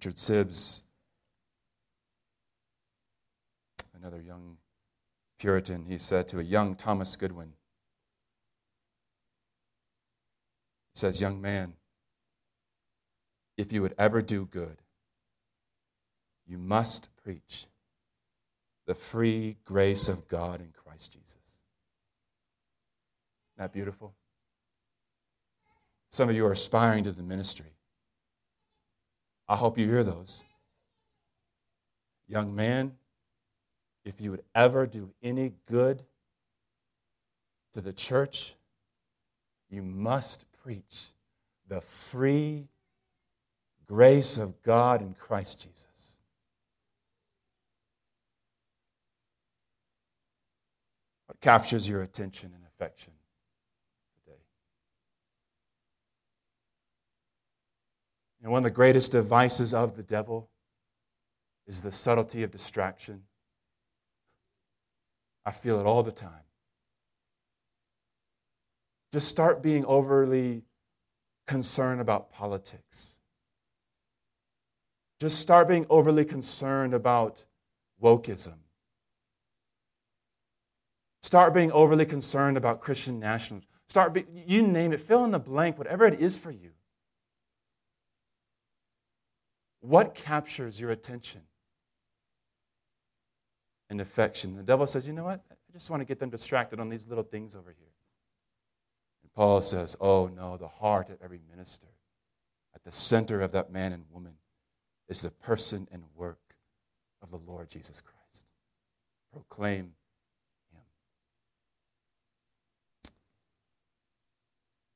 Richard 0.00 0.16
Sibbes, 0.16 0.84
another 3.94 4.18
young 4.18 4.56
Puritan, 5.38 5.84
he 5.84 5.98
said 5.98 6.26
to 6.28 6.40
a 6.40 6.42
young 6.42 6.74
Thomas 6.74 7.16
Goodwin, 7.16 7.52
he 10.94 11.00
says, 11.00 11.20
Young 11.20 11.42
man, 11.42 11.74
if 13.58 13.74
you 13.74 13.82
would 13.82 13.94
ever 13.98 14.22
do 14.22 14.46
good, 14.46 14.78
you 16.46 16.56
must 16.56 17.14
preach 17.22 17.66
the 18.86 18.94
free 18.94 19.58
grace 19.66 20.08
of 20.08 20.28
God 20.28 20.62
in 20.62 20.72
Christ 20.72 21.12
Jesus. 21.12 21.34
Isn't 21.34 21.58
that 23.58 23.74
beautiful? 23.74 24.14
Some 26.10 26.30
of 26.30 26.34
you 26.34 26.46
are 26.46 26.52
aspiring 26.52 27.04
to 27.04 27.12
the 27.12 27.22
ministry. 27.22 27.74
I 29.50 29.56
hope 29.56 29.76
you 29.76 29.84
hear 29.84 30.04
those. 30.04 30.44
Young 32.28 32.54
man, 32.54 32.92
if 34.04 34.20
you 34.20 34.30
would 34.30 34.44
ever 34.54 34.86
do 34.86 35.10
any 35.24 35.54
good 35.66 36.04
to 37.72 37.80
the 37.80 37.92
church, 37.92 38.54
you 39.68 39.82
must 39.82 40.44
preach 40.62 41.08
the 41.66 41.80
free 41.80 42.68
grace 43.88 44.38
of 44.38 44.62
God 44.62 45.02
in 45.02 45.14
Christ 45.14 45.62
Jesus. 45.62 46.14
What 51.26 51.40
captures 51.40 51.88
your 51.88 52.02
attention 52.02 52.52
and 52.54 52.64
affection? 52.68 53.14
And 58.42 58.50
one 58.50 58.60
of 58.60 58.64
the 58.64 58.70
greatest 58.70 59.12
devices 59.12 59.74
of 59.74 59.96
the 59.96 60.02
devil 60.02 60.48
is 61.66 61.82
the 61.82 61.92
subtlety 61.92 62.42
of 62.42 62.50
distraction. 62.50 63.22
I 65.44 65.50
feel 65.50 65.78
it 65.78 65.86
all 65.86 66.02
the 66.02 66.12
time. 66.12 66.44
Just 69.12 69.28
start 69.28 69.62
being 69.62 69.84
overly 69.84 70.62
concerned 71.46 72.00
about 72.00 72.30
politics. 72.30 73.16
Just 75.20 75.40
start 75.40 75.68
being 75.68 75.84
overly 75.90 76.24
concerned 76.24 76.94
about 76.94 77.44
wokeism. 78.02 78.54
Start 81.22 81.52
being 81.52 81.70
overly 81.72 82.06
concerned 82.06 82.56
about 82.56 82.80
Christian 82.80 83.20
nationalism. 83.20 83.68
Start, 83.88 84.14
be, 84.14 84.24
you 84.46 84.62
name 84.62 84.92
it, 84.92 85.00
fill 85.00 85.24
in 85.24 85.32
the 85.32 85.38
blank, 85.38 85.76
whatever 85.76 86.06
it 86.06 86.20
is 86.20 86.38
for 86.38 86.50
you. 86.50 86.70
What 89.80 90.14
captures 90.14 90.78
your 90.78 90.90
attention 90.90 91.40
and 93.88 94.00
affection? 94.00 94.56
The 94.56 94.62
devil 94.62 94.86
says, 94.86 95.06
You 95.08 95.14
know 95.14 95.24
what? 95.24 95.40
I 95.50 95.54
just 95.72 95.90
want 95.90 96.00
to 96.00 96.04
get 96.04 96.18
them 96.18 96.30
distracted 96.30 96.80
on 96.80 96.88
these 96.88 97.08
little 97.08 97.24
things 97.24 97.54
over 97.54 97.70
here. 97.70 97.88
And 99.22 99.32
Paul 99.32 99.62
says, 99.62 99.96
Oh, 100.00 100.26
no, 100.28 100.56
the 100.56 100.68
heart 100.68 101.08
of 101.08 101.16
every 101.22 101.40
minister, 101.50 101.86
at 102.74 102.84
the 102.84 102.92
center 102.92 103.40
of 103.40 103.52
that 103.52 103.72
man 103.72 103.92
and 103.92 104.04
woman, 104.12 104.34
is 105.08 105.22
the 105.22 105.30
person 105.30 105.88
and 105.90 106.04
work 106.14 106.38
of 107.22 107.30
the 107.30 107.38
Lord 107.38 107.70
Jesus 107.70 108.02
Christ. 108.02 108.44
Proclaim 109.32 109.92
Him. 110.72 110.82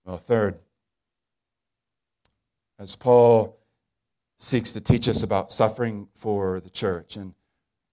Well, 0.04 0.18
third, 0.18 0.58
as 2.78 2.96
Paul 2.96 3.56
seeks 4.44 4.72
to 4.72 4.80
teach 4.80 5.08
us 5.08 5.22
about 5.22 5.50
suffering 5.50 6.06
for 6.14 6.60
the 6.60 6.70
church 6.70 7.16
and 7.16 7.34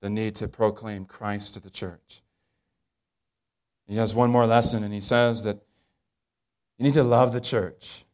the 0.02 0.10
need 0.10 0.36
to 0.36 0.48
proclaim 0.48 1.06
Christ 1.06 1.54
to 1.54 1.60
the 1.62 1.70
church. 1.70 2.22
He 3.88 3.96
has 3.96 4.14
one 4.14 4.32
more 4.32 4.46
lesson, 4.46 4.84
and 4.84 4.94
he 4.94 5.02
says 5.02 5.44
that 5.44 5.60
you 6.78 6.86
need 6.86 6.94
to 6.94 7.04
love 7.04 7.34
the 7.34 7.42
church. 7.42 8.06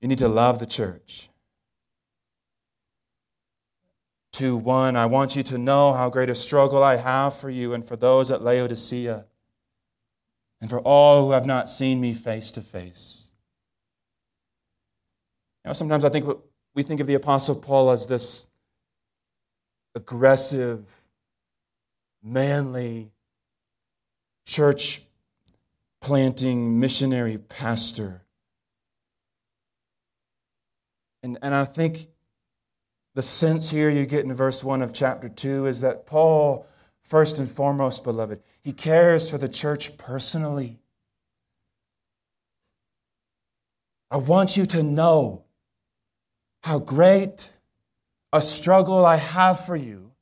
You 0.00 0.08
need 0.08 0.18
to 0.18 0.28
love 0.28 0.58
the 0.58 0.66
church. 0.66 1.30
To 4.32 4.56
one, 4.56 4.96
I 4.96 5.06
want 5.06 5.36
you 5.36 5.42
to 5.44 5.58
know 5.58 5.92
how 5.92 6.10
great 6.10 6.28
a 6.28 6.34
struggle 6.34 6.82
I 6.82 6.96
have 6.96 7.34
for 7.34 7.48
you 7.48 7.72
and 7.72 7.84
for 7.84 7.96
those 7.96 8.30
at 8.30 8.42
Laodicea, 8.42 9.24
and 10.60 10.68
for 10.68 10.80
all 10.80 11.24
who 11.24 11.32
have 11.32 11.46
not 11.46 11.70
seen 11.70 12.00
me 12.00 12.12
face 12.12 12.50
to 12.52 12.60
face 12.60 13.23
you 15.64 15.70
know, 15.70 15.72
sometimes 15.72 16.04
I 16.04 16.10
think 16.10 16.26
we 16.74 16.82
think 16.82 17.00
of 17.00 17.06
the 17.06 17.14
Apostle 17.14 17.56
Paul 17.56 17.90
as 17.90 18.06
this 18.06 18.46
aggressive, 19.94 21.02
manly, 22.22 23.12
church 24.44 25.02
planting 26.02 26.78
missionary 26.78 27.38
pastor. 27.38 28.22
And, 31.22 31.38
and 31.40 31.54
I 31.54 31.64
think 31.64 32.08
the 33.14 33.22
sense 33.22 33.70
here 33.70 33.88
you 33.88 34.04
get 34.04 34.26
in 34.26 34.34
verse 34.34 34.62
1 34.62 34.82
of 34.82 34.92
chapter 34.92 35.30
2 35.30 35.66
is 35.66 35.80
that 35.80 36.04
Paul, 36.04 36.66
first 37.00 37.38
and 37.38 37.50
foremost, 37.50 38.04
beloved, 38.04 38.42
he 38.60 38.74
cares 38.74 39.30
for 39.30 39.38
the 39.38 39.48
church 39.48 39.96
personally. 39.96 40.78
I 44.10 44.18
want 44.18 44.58
you 44.58 44.66
to 44.66 44.82
know 44.82 45.43
how 46.64 46.78
great 46.78 47.50
a 48.32 48.40
struggle 48.40 49.04
I 49.04 49.16
have 49.16 49.66
for 49.66 49.76
you 49.76 50.12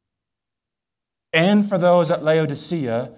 and 1.33 1.66
for 1.66 1.78
those 1.78 2.11
at 2.11 2.24
Laodicea 2.24 3.12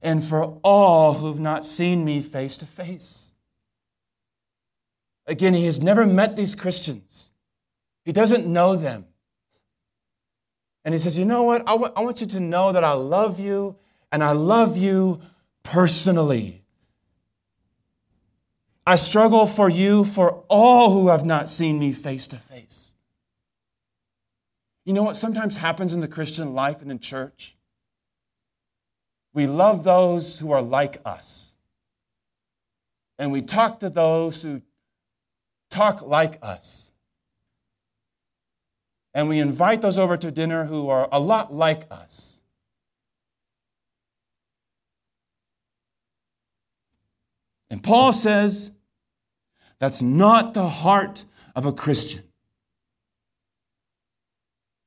and 0.00 0.22
for 0.22 0.60
all 0.62 1.14
who've 1.14 1.40
not 1.40 1.64
seen 1.64 2.04
me 2.04 2.20
face 2.20 2.56
to 2.58 2.66
face. 2.66 3.32
Again, 5.26 5.54
he 5.54 5.64
has 5.64 5.82
never 5.82 6.06
met 6.06 6.36
these 6.36 6.54
Christians. 6.54 7.32
He 8.04 8.12
doesn't 8.12 8.46
know 8.46 8.76
them. 8.76 9.06
And 10.84 10.94
he 10.94 11.00
says, 11.00 11.18
You 11.18 11.24
know 11.24 11.42
what? 11.42 11.62
I, 11.62 11.72
w- 11.72 11.92
I 11.96 12.02
want 12.02 12.20
you 12.20 12.28
to 12.28 12.40
know 12.40 12.70
that 12.70 12.84
I 12.84 12.92
love 12.92 13.40
you 13.40 13.74
and 14.12 14.22
I 14.22 14.32
love 14.32 14.78
you 14.78 15.20
personally. 15.64 16.57
I 18.88 18.96
struggle 18.96 19.46
for 19.46 19.68
you, 19.68 20.06
for 20.06 20.44
all 20.48 20.90
who 20.90 21.08
have 21.08 21.22
not 21.22 21.50
seen 21.50 21.78
me 21.78 21.92
face 21.92 22.26
to 22.28 22.36
face. 22.36 22.94
You 24.86 24.94
know 24.94 25.02
what 25.02 25.14
sometimes 25.14 25.56
happens 25.56 25.92
in 25.92 26.00
the 26.00 26.08
Christian 26.08 26.54
life 26.54 26.80
and 26.80 26.90
in 26.90 26.98
church? 26.98 27.54
We 29.34 29.46
love 29.46 29.84
those 29.84 30.38
who 30.38 30.52
are 30.52 30.62
like 30.62 31.02
us. 31.04 31.52
And 33.18 33.30
we 33.30 33.42
talk 33.42 33.80
to 33.80 33.90
those 33.90 34.40
who 34.40 34.62
talk 35.68 36.00
like 36.00 36.38
us. 36.40 36.90
And 39.12 39.28
we 39.28 39.38
invite 39.38 39.82
those 39.82 39.98
over 39.98 40.16
to 40.16 40.30
dinner 40.30 40.64
who 40.64 40.88
are 40.88 41.10
a 41.12 41.20
lot 41.20 41.52
like 41.52 41.82
us. 41.90 42.40
And 47.68 47.82
Paul 47.82 48.14
says, 48.14 48.70
that's 49.80 50.02
not 50.02 50.54
the 50.54 50.68
heart 50.68 51.24
of 51.54 51.66
a 51.66 51.72
Christian. 51.72 52.24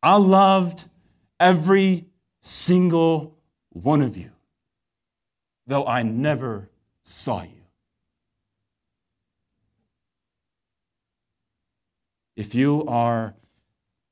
I 0.04 0.16
loved 0.16 0.86
every 1.40 2.08
single 2.42 3.38
one 3.70 4.02
of 4.02 4.18
you, 4.18 4.32
though 5.68 5.86
I 5.86 6.04
never 6.04 6.70
saw 7.04 7.44
you. 7.44 7.62
If 12.36 12.56
you 12.56 12.86
are 12.88 13.36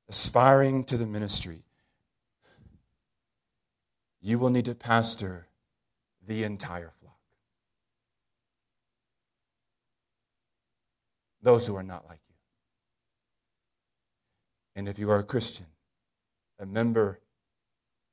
aspiring 0.07 0.83
to 0.85 0.97
the 0.97 1.07
ministry, 1.07 1.63
you 4.21 4.37
will 4.37 4.49
need 4.49 4.65
to 4.65 4.75
pastor 4.75 5.47
the 6.27 6.43
entire 6.43 6.91
flock. 6.99 7.17
Those 11.41 11.65
who 11.65 11.75
are 11.75 11.83
not 11.83 12.05
like 12.07 12.19
you. 12.27 12.35
And 14.75 14.87
if 14.87 14.99
you 14.99 15.09
are 15.11 15.19
a 15.19 15.23
Christian, 15.23 15.65
a 16.59 16.65
member 16.65 17.19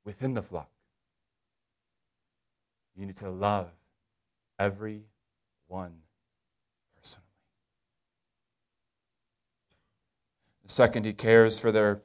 within 0.05 0.33
the 0.33 0.41
flock, 0.41 0.69
you 2.95 3.05
need 3.05 3.17
to 3.17 3.29
love 3.29 3.69
every 4.57 5.03
one 5.67 5.93
personally. 6.95 7.27
Second, 10.65 11.05
he 11.05 11.13
cares 11.13 11.59
for 11.59 11.71
their 11.71 12.01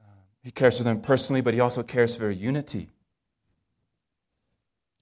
uh, 0.00 0.06
he 0.42 0.50
cares 0.50 0.78
for 0.78 0.84
them 0.84 1.00
personally, 1.00 1.40
but 1.40 1.54
he 1.54 1.60
also 1.60 1.82
cares 1.82 2.16
for 2.16 2.22
their 2.22 2.30
unity. 2.30 2.90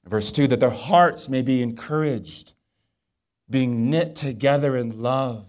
Verse 0.04 0.32
2 0.32 0.48
that 0.48 0.60
their 0.60 0.70
hearts 0.70 1.28
may 1.28 1.42
be 1.42 1.62
encouraged, 1.62 2.54
being 3.52 3.90
knit 3.90 4.16
together 4.16 4.76
in 4.76 5.00
love. 5.00 5.46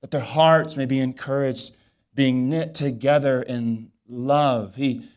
That 0.00 0.10
their 0.10 0.20
hearts 0.20 0.76
may 0.76 0.86
be 0.86 0.98
encouraged, 0.98 1.76
being 2.14 2.48
knit 2.48 2.74
together 2.74 3.42
in 3.42 3.92
love. 4.08 4.74
He, 4.74 5.08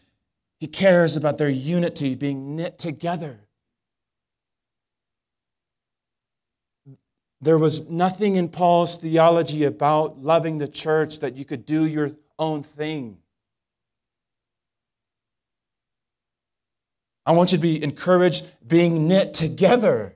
he 0.59 0.67
cares 0.67 1.15
about 1.15 1.39
their 1.39 1.49
unity, 1.49 2.13
being 2.13 2.55
knit 2.55 2.77
together. 2.77 3.39
There 7.41 7.57
was 7.57 7.89
nothing 7.89 8.35
in 8.35 8.49
Paul's 8.49 8.97
theology 8.97 9.63
about 9.63 10.19
loving 10.19 10.57
the 10.57 10.67
church 10.67 11.19
that 11.19 11.35
you 11.35 11.45
could 11.45 11.65
do 11.65 11.85
your 11.85 12.11
own 12.37 12.63
thing. 12.63 13.17
I 17.25 17.31
want 17.31 17.53
you 17.53 17.57
to 17.57 17.61
be 17.61 17.81
encouraged 17.81 18.45
being 18.67 19.07
knit 19.07 19.33
together. 19.33 20.15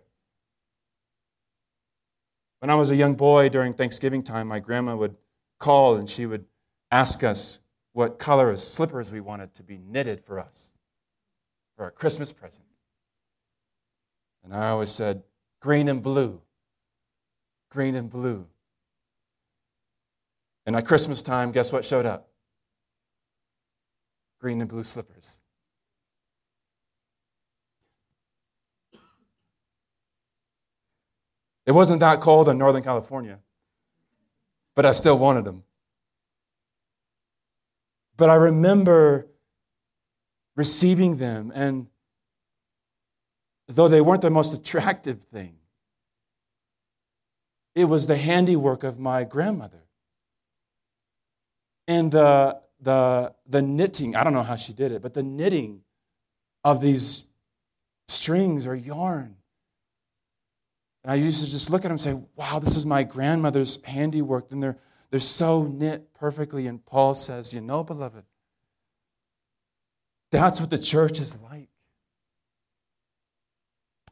When 2.63 2.69
I 2.69 2.75
was 2.75 2.91
a 2.91 2.95
young 2.95 3.15
boy 3.15 3.49
during 3.49 3.73
Thanksgiving 3.73 4.23
time, 4.23 4.47
my 4.47 4.61
grandma 4.61 4.95
would 4.95 5.17
call 5.59 5.97
and 5.97 6.09
she 6.09 6.25
would 6.25 6.45
ask 6.91 7.21
us 7.21 7.59
what 7.91 8.19
color 8.19 8.49
of 8.49 8.57
slippers 8.57 9.11
we 9.11 9.19
wanted 9.19 9.53
to 9.55 9.63
be 9.63 9.77
knitted 9.77 10.23
for 10.23 10.39
us 10.39 10.71
for 11.75 11.83
our 11.83 11.91
Christmas 11.91 12.31
present. 12.31 12.63
And 14.45 14.55
I 14.55 14.69
always 14.69 14.91
said, 14.91 15.23
green 15.59 15.89
and 15.89 16.01
blue 16.01 16.39
green 17.69 17.95
and 17.95 18.09
blue. 18.09 18.47
And 20.65 20.77
at 20.77 20.85
Christmas 20.85 21.21
time, 21.21 21.51
guess 21.51 21.73
what 21.73 21.83
showed 21.83 22.05
up? 22.05 22.29
Green 24.39 24.61
and 24.61 24.69
blue 24.69 24.85
slippers. 24.85 25.37
It 31.65 31.71
wasn't 31.71 32.01
that 32.01 32.19
cold 32.19 32.49
in 32.49 32.57
Northern 32.57 32.83
California, 32.83 33.39
but 34.75 34.85
I 34.85 34.91
still 34.91 35.17
wanted 35.17 35.45
them. 35.45 35.63
But 38.17 38.29
I 38.29 38.35
remember 38.35 39.27
receiving 40.55 41.17
them, 41.17 41.51
and 41.55 41.87
though 43.67 43.87
they 43.87 44.01
weren't 44.01 44.21
the 44.21 44.29
most 44.29 44.53
attractive 44.59 45.23
thing, 45.23 45.55
it 47.75 47.85
was 47.85 48.05
the 48.05 48.17
handiwork 48.17 48.83
of 48.83 48.99
my 48.99 49.23
grandmother. 49.23 49.83
And 51.87 52.11
the, 52.11 52.61
the, 52.79 53.33
the 53.47 53.61
knitting, 53.61 54.15
I 54.15 54.23
don't 54.23 54.33
know 54.33 54.43
how 54.43 54.55
she 54.55 54.73
did 54.73 54.91
it, 54.91 55.01
but 55.01 55.13
the 55.13 55.23
knitting 55.23 55.81
of 56.63 56.81
these 56.81 57.27
strings 58.07 58.67
or 58.67 58.75
yarn. 58.75 59.35
And 61.03 61.11
I 61.11 61.15
used 61.15 61.43
to 61.43 61.51
just 61.51 61.69
look 61.69 61.81
at 61.81 61.89
them 61.89 61.93
and 61.93 62.01
say, 62.01 62.19
wow, 62.35 62.59
this 62.59 62.75
is 62.75 62.85
my 62.85 63.03
grandmother's 63.03 63.83
handiwork. 63.83 64.51
And 64.51 64.63
they're, 64.63 64.77
they're 65.09 65.19
so 65.19 65.63
knit 65.63 66.13
perfectly. 66.13 66.67
And 66.67 66.83
Paul 66.85 67.15
says, 67.15 67.53
you 67.53 67.61
know, 67.61 67.83
beloved, 67.83 68.23
that's 70.31 70.59
what 70.59 70.69
the 70.69 70.77
church 70.77 71.19
is 71.19 71.39
like. 71.41 71.69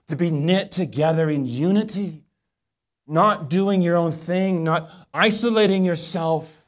To 0.10 0.15
be 0.15 0.30
knit 0.30 0.71
together 0.71 1.30
in 1.30 1.45
unity 1.45 2.23
not 3.12 3.49
doing 3.49 3.82
your 3.82 3.97
own 3.97 4.12
thing, 4.12 4.63
not 4.63 4.89
isolating 5.13 5.84
yourself, 5.84 6.65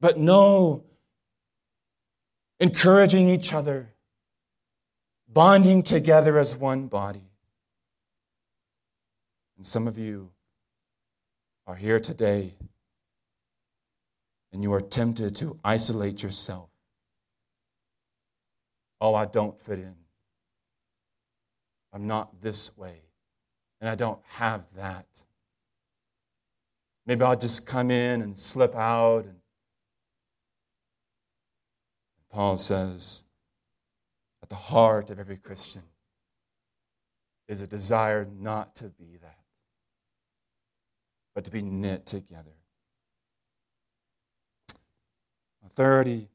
but 0.00 0.18
no, 0.18 0.84
encouraging 2.58 3.28
each 3.28 3.52
other, 3.52 3.92
bonding 5.28 5.82
together 5.82 6.38
as 6.38 6.56
one 6.56 6.86
body. 6.86 7.29
And 9.60 9.66
some 9.66 9.86
of 9.86 9.98
you 9.98 10.30
are 11.66 11.74
here 11.74 12.00
today 12.00 12.54
and 14.54 14.62
you 14.62 14.72
are 14.72 14.80
tempted 14.80 15.36
to 15.36 15.60
isolate 15.62 16.22
yourself. 16.22 16.70
Oh, 19.02 19.14
I 19.14 19.26
don't 19.26 19.60
fit 19.60 19.78
in. 19.80 19.94
I'm 21.92 22.06
not 22.06 22.40
this 22.40 22.74
way 22.78 23.02
and 23.82 23.90
I 23.90 23.96
don't 23.96 24.18
have 24.28 24.64
that. 24.76 25.04
Maybe 27.04 27.22
I'll 27.22 27.36
just 27.36 27.66
come 27.66 27.90
in 27.90 28.22
and 28.22 28.38
slip 28.38 28.74
out. 28.74 29.26
And 29.26 29.40
Paul 32.30 32.56
says, 32.56 33.24
at 34.42 34.48
the 34.48 34.54
heart 34.54 35.10
of 35.10 35.20
every 35.20 35.36
Christian 35.36 35.82
is 37.46 37.60
a 37.60 37.66
desire 37.66 38.26
not 38.38 38.74
to 38.76 38.84
be 38.84 39.18
that, 39.20 39.36
but 41.34 41.44
to 41.44 41.50
be 41.50 41.62
knit 41.62 42.06
together. 42.06 42.50
Third, 45.74 46.08
he 46.08 46.28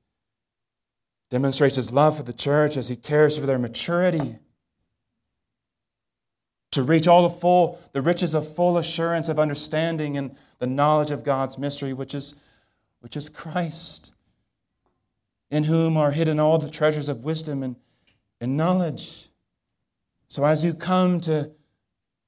demonstrates 1.30 1.76
his 1.76 1.92
love 1.92 2.18
for 2.18 2.24
the 2.24 2.34
church 2.34 2.78
as 2.78 2.88
he 2.88 2.96
cares 2.96 3.38
for 3.38 3.46
their 3.46 3.60
maturity 3.60 4.40
to 6.72 6.84
reach 6.84 7.08
all 7.08 7.24
the 7.24 7.30
full, 7.30 7.80
the 7.94 8.02
riches 8.02 8.34
of 8.34 8.56
full 8.56 8.78
assurance 8.78 9.30
of 9.30 9.40
understanding 9.40 10.18
and 10.18 10.36
the 10.60 10.68
knowledge 10.68 11.12
of 11.12 11.24
God's 11.24 11.58
mystery, 11.58 11.94
which 11.94 12.14
is, 12.16 12.36
which 13.02 13.16
is 13.16 13.30
Christ, 13.30 14.12
in 15.52 15.66
whom 15.66 15.96
are 15.96 16.12
hidden 16.12 16.40
all 16.40 16.58
the 16.58 16.70
treasures 16.70 17.08
of 17.08 17.24
wisdom 17.24 17.64
and, 17.64 17.76
and 18.42 18.58
knowledge. 18.58 19.30
So 20.28 20.44
as 20.44 20.66
you 20.66 20.74
come 20.74 21.22
to 21.22 21.52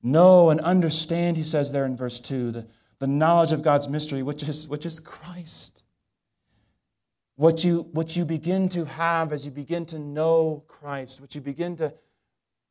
know 0.03 0.49
and 0.49 0.59
understand, 0.61 1.37
he 1.37 1.43
says 1.43 1.71
there 1.71 1.85
in 1.85 1.95
verse 1.97 2.19
2, 2.19 2.51
the, 2.51 2.67
the 2.99 3.07
knowledge 3.07 3.51
of 3.51 3.61
God's 3.61 3.87
mystery, 3.87 4.23
which 4.23 4.43
is, 4.43 4.67
which 4.67 4.85
is 4.85 4.99
Christ. 4.99 5.83
What 7.35 7.63
you, 7.63 7.87
what 7.91 8.15
you 8.15 8.25
begin 8.25 8.69
to 8.69 8.85
have 8.85 9.31
as 9.31 9.45
you 9.45 9.51
begin 9.51 9.85
to 9.87 9.99
know 9.99 10.63
Christ, 10.67 11.21
what 11.21 11.35
you 11.35 11.41
begin 11.41 11.75
to 11.77 11.93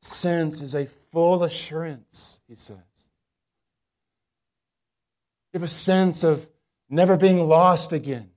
sense 0.03 0.61
is 0.61 0.75
a 0.75 0.87
full 1.13 1.45
assurance, 1.45 2.41
he 2.49 2.57
says. 2.57 2.77
You 5.53 5.61
have 5.61 5.63
a 5.63 5.69
sense 5.69 6.25
of 6.25 6.49
never 6.91 7.17
being 7.17 7.39
lost 7.47 7.93
again. 7.93 8.31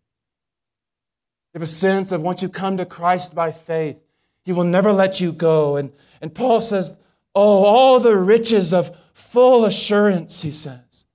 You 1.53 1.59
have 1.59 1.63
a 1.63 1.67
sense 1.67 2.11
of 2.11 2.21
once 2.21 2.41
you 2.41 2.49
come 2.49 2.77
to 2.77 2.85
Christ 2.85 3.33
by 3.33 3.51
faith, 3.51 3.97
he 4.45 4.53
will 4.53 4.63
never 4.63 4.91
let 4.91 5.19
you 5.19 5.31
go. 5.31 5.77
And, 5.77 5.91
and 6.21 6.33
Paul 6.33 6.61
says, 6.61 6.95
Oh, 7.41 7.63
all 7.63 8.01
the 8.01 8.17
riches 8.17 8.73
of 8.73 8.93
full 9.13 9.63
assurance, 9.63 10.41
he 10.41 10.51
says. 10.51 11.05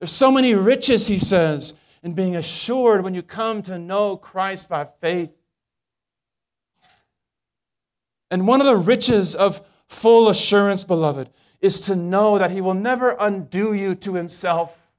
There's 0.00 0.10
so 0.10 0.32
many 0.32 0.56
riches, 0.56 1.06
he 1.06 1.20
says, 1.20 1.74
in 2.02 2.14
being 2.14 2.34
assured 2.34 3.04
when 3.04 3.14
you 3.14 3.22
come 3.22 3.62
to 3.62 3.78
know 3.78 4.16
Christ 4.16 4.68
by 4.68 4.86
faith. 5.00 5.30
And 8.32 8.48
one 8.48 8.60
of 8.60 8.66
the 8.66 8.76
riches 8.76 9.36
of 9.36 9.64
full 9.86 10.30
assurance, 10.30 10.82
beloved, 10.82 11.30
is 11.60 11.80
to 11.82 11.94
know 11.94 12.36
that 12.36 12.50
He 12.50 12.60
will 12.60 12.74
never 12.74 13.14
undo 13.20 13.72
you 13.72 13.94
to 13.94 14.14
Himself. 14.14 14.90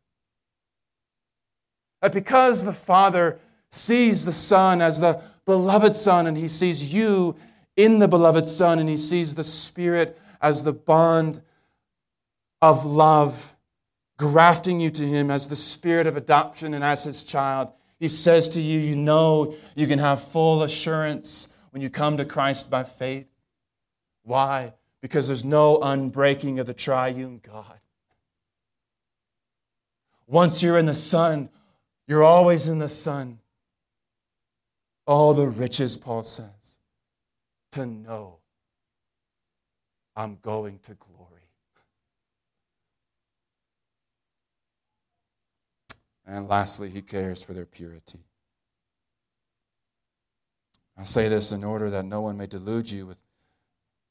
That 2.01 2.13
because 2.13 2.63
the 2.63 2.71
Father 2.71 3.37
sees 3.69 4.23
the 4.23 4.31
Son 4.31 4.81
as 4.81 5.01
the 5.01 5.21
beloved 5.45 5.93
Son 5.93 6.25
and 6.25 6.37
He 6.37 6.47
sees 6.47 6.93
you 6.93 7.35
in 7.77 7.99
the 7.99 8.07
beloved 8.07 8.47
Son, 8.47 8.79
and 8.79 8.89
he 8.89 8.97
sees 8.97 9.35
the 9.35 9.43
Spirit 9.43 10.19
as 10.41 10.63
the 10.63 10.73
bond 10.73 11.41
of 12.61 12.85
love, 12.85 13.55
grafting 14.17 14.79
you 14.79 14.89
to 14.91 15.07
him 15.07 15.31
as 15.31 15.47
the 15.47 15.55
spirit 15.55 16.07
of 16.07 16.17
adoption 16.17 16.73
and 16.73 16.83
as 16.83 17.03
his 17.03 17.23
child. 17.23 17.69
He 17.99 18.07
says 18.07 18.49
to 18.49 18.61
you, 18.61 18.79
You 18.79 18.95
know 18.95 19.55
you 19.75 19.87
can 19.87 19.99
have 19.99 20.23
full 20.23 20.63
assurance 20.63 21.49
when 21.71 21.81
you 21.81 21.89
come 21.89 22.17
to 22.17 22.25
Christ 22.25 22.69
by 22.69 22.83
faith. 22.83 23.27
Why? 24.23 24.73
Because 25.01 25.27
there's 25.27 25.45
no 25.45 25.79
unbreaking 25.79 26.59
of 26.59 26.65
the 26.65 26.73
triune 26.73 27.41
God. 27.43 27.79
Once 30.27 30.63
you're 30.63 30.77
in 30.77 30.85
the 30.85 30.95
Son, 30.95 31.49
you're 32.07 32.23
always 32.23 32.67
in 32.67 32.79
the 32.79 32.89
Son. 32.89 33.39
All 35.05 35.33
the 35.33 35.47
riches, 35.47 35.97
Paul 35.97 36.23
says, 36.23 36.77
to 37.71 37.85
know 37.85 38.40
I'm 40.15 40.37
going 40.41 40.79
to 40.83 40.93
glory. 40.95 41.41
And 46.25 46.47
lastly, 46.47 46.89
he 46.89 47.01
cares 47.01 47.43
for 47.43 47.53
their 47.53 47.65
purity. 47.65 48.19
I 50.97 51.03
say 51.03 51.27
this 51.29 51.51
in 51.51 51.63
order 51.63 51.89
that 51.89 52.05
no 52.05 52.21
one 52.21 52.37
may 52.37 52.47
delude 52.47 52.91
you 52.91 53.05
with 53.05 53.17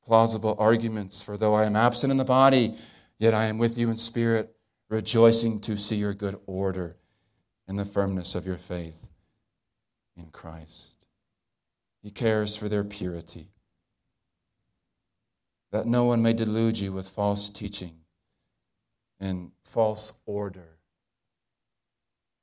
plausible 0.04 0.56
arguments, 0.58 1.22
for 1.22 1.36
though 1.36 1.54
I 1.54 1.64
am 1.64 1.76
absent 1.76 2.10
in 2.10 2.16
the 2.16 2.24
body, 2.24 2.74
yet 3.18 3.32
I 3.32 3.44
am 3.44 3.58
with 3.58 3.78
you 3.78 3.90
in 3.90 3.96
spirit, 3.96 4.56
rejoicing 4.88 5.60
to 5.60 5.76
see 5.76 5.96
your 5.96 6.14
good 6.14 6.40
order 6.46 6.96
and 7.68 7.78
the 7.78 7.84
firmness 7.84 8.34
of 8.34 8.44
your 8.44 8.56
faith 8.56 9.08
in 10.16 10.26
Christ. 10.26 11.06
He 12.02 12.10
cares 12.10 12.56
for 12.56 12.68
their 12.68 12.82
purity, 12.82 13.50
that 15.72 15.86
no 15.86 16.04
one 16.04 16.22
may 16.22 16.32
delude 16.32 16.78
you 16.78 16.92
with 16.92 17.08
false 17.08 17.48
teaching 17.48 17.94
and 19.20 19.52
false 19.64 20.14
order. 20.26 20.78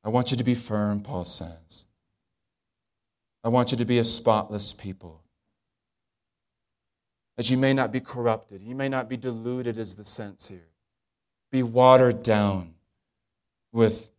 I 0.04 0.10
want 0.10 0.32
you 0.32 0.38
to 0.38 0.44
be 0.44 0.56
firm, 0.56 1.02
Paul 1.02 1.26
says. 1.26 1.86
I 3.44 3.50
want 3.50 3.72
you 3.72 3.78
to 3.78 3.86
be 3.86 4.00
a 4.00 4.04
spotless 4.04 4.74
people. 4.74 5.22
That 7.36 7.50
you 7.50 7.58
may 7.58 7.74
not 7.74 7.92
be 7.92 8.00
corrupted, 8.00 8.64
you 8.64 8.76
may 8.76 8.90
not 8.90 9.10
be 9.10 9.18
deluded, 9.18 9.78
is 9.78 9.96
the 9.96 10.06
sense 10.06 10.48
here. 10.48 10.70
Be 11.52 11.64
watered 11.64 12.24
down 12.24 12.74
with 13.72 14.10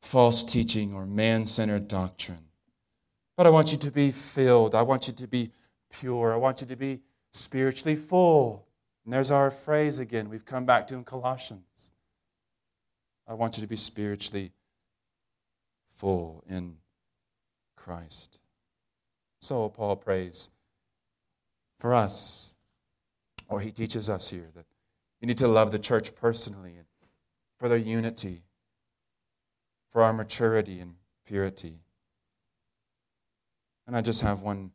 false 0.00 0.42
teaching 0.44 0.94
or 0.94 1.06
man 1.06 1.44
centered 1.44 1.88
doctrine. 1.88 2.46
But 3.36 3.46
I 3.46 3.50
want 3.50 3.72
you 3.72 3.78
to 3.78 3.90
be 3.90 4.10
filled. 4.10 4.74
I 4.74 4.82
want 4.82 5.06
you 5.06 5.12
to 5.14 5.26
be 5.26 5.50
pure. 5.90 6.32
I 6.32 6.36
want 6.36 6.60
you 6.60 6.66
to 6.68 6.76
be 6.76 7.00
spiritually 7.32 7.96
full. 7.96 8.66
And 9.04 9.12
there's 9.12 9.30
our 9.30 9.50
phrase 9.50 9.98
again 9.98 10.28
we've 10.28 10.44
come 10.44 10.64
back 10.64 10.88
to 10.88 10.94
in 10.94 11.04
Colossians. 11.04 11.90
I 13.26 13.34
want 13.34 13.56
you 13.56 13.60
to 13.62 13.66
be 13.66 13.76
spiritually 13.76 14.52
full 15.94 16.42
in 16.48 16.76
Christ. 17.76 18.40
So 19.40 19.68
Paul 19.68 19.96
prays 19.96 20.50
for 21.78 21.94
us, 21.94 22.54
or 23.48 23.60
he 23.60 23.70
teaches 23.70 24.10
us 24.10 24.30
here 24.30 24.48
that 24.54 24.66
you 25.20 25.26
need 25.26 25.38
to 25.38 25.48
love 25.48 25.70
the 25.70 25.78
church 25.78 26.14
personally 26.14 26.74
and 26.76 26.86
for 27.58 27.68
their 27.68 27.78
unity, 27.78 28.42
for 29.90 30.02
our 30.02 30.12
maturity 30.12 30.80
and 30.80 30.94
purity. 31.26 31.80
And 33.86 33.96
I 33.96 34.00
just 34.00 34.22
have 34.22 34.42
one 34.42 34.70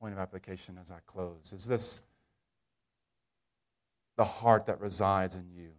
point 0.00 0.14
of 0.14 0.18
application 0.18 0.78
as 0.80 0.90
I 0.90 0.98
close. 1.06 1.52
Is 1.52 1.66
this 1.66 2.00
the 4.16 4.24
heart 4.24 4.66
that 4.66 4.80
resides 4.80 5.36
in 5.36 5.44
you? 5.54 5.70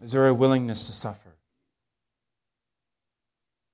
Is 0.00 0.12
there 0.12 0.28
a 0.28 0.34
willingness 0.34 0.86
to 0.86 0.92
suffer? 0.92 1.34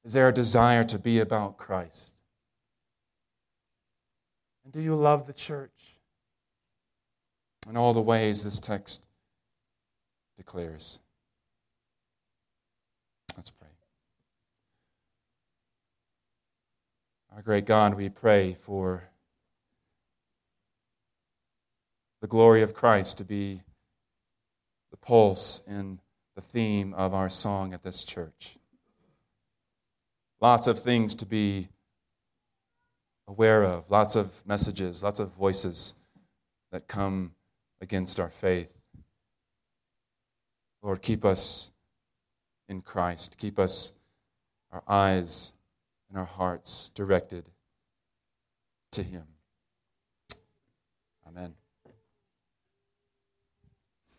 Is 0.05 0.14
there 0.14 0.28
a 0.28 0.32
desire 0.32 0.84
to 0.84 0.99
be 0.99 1.20
about 1.20 1.59
Christ? 1.59 2.14
And 4.64 4.72
do 4.72 4.80
you 4.80 4.95
love 4.95 5.26
the 5.26 5.32
church? 5.32 5.99
In 7.68 7.76
all 7.76 7.93
the 7.93 8.01
ways 8.01 8.43
this 8.43 8.59
text 8.59 9.07
declares. 10.36 10.99
Let's 13.36 13.51
pray. 13.51 13.68
Our 17.35 17.41
great 17.41 17.64
God, 17.64 17.95
we 17.95 18.11
pray 18.11 18.59
for 18.61 19.05
the 22.20 22.26
glory 22.26 22.61
of 22.61 22.74
Christ 22.74 23.16
to 23.18 23.24
be 23.24 23.62
the 24.91 24.99
pulse 24.99 25.62
in 25.66 25.99
the 26.35 26.43
theme 26.43 26.93
of 26.93 27.14
our 27.14 27.30
song 27.30 27.72
at 27.72 27.83
this 27.83 28.05
church. 28.05 28.59
Lots 30.43 30.66
of 30.66 30.80
things 30.80 31.14
to 31.16 31.26
be 31.26 31.68
aware 33.26 33.64
of, 33.64 33.91
lots 33.91 34.14
of 34.14 34.47
messages, 34.47 35.03
lots 35.03 35.18
of 35.18 35.33
voices 35.33 35.95
that 36.70 36.87
come 36.87 37.33
against 37.80 38.20
our 38.20 38.28
faith. 38.28 38.74
Lord, 40.83 41.01
keep 41.01 41.24
us 41.24 41.70
in 42.68 42.83
Christ. 42.83 43.39
Keep 43.39 43.59
us, 43.59 43.95
our 44.70 44.83
eyes 44.87 45.55
and 46.13 46.21
our 46.21 46.27
hearts 46.27 46.91
directed 46.95 47.49
to 48.91 49.03
Him. 49.03 49.25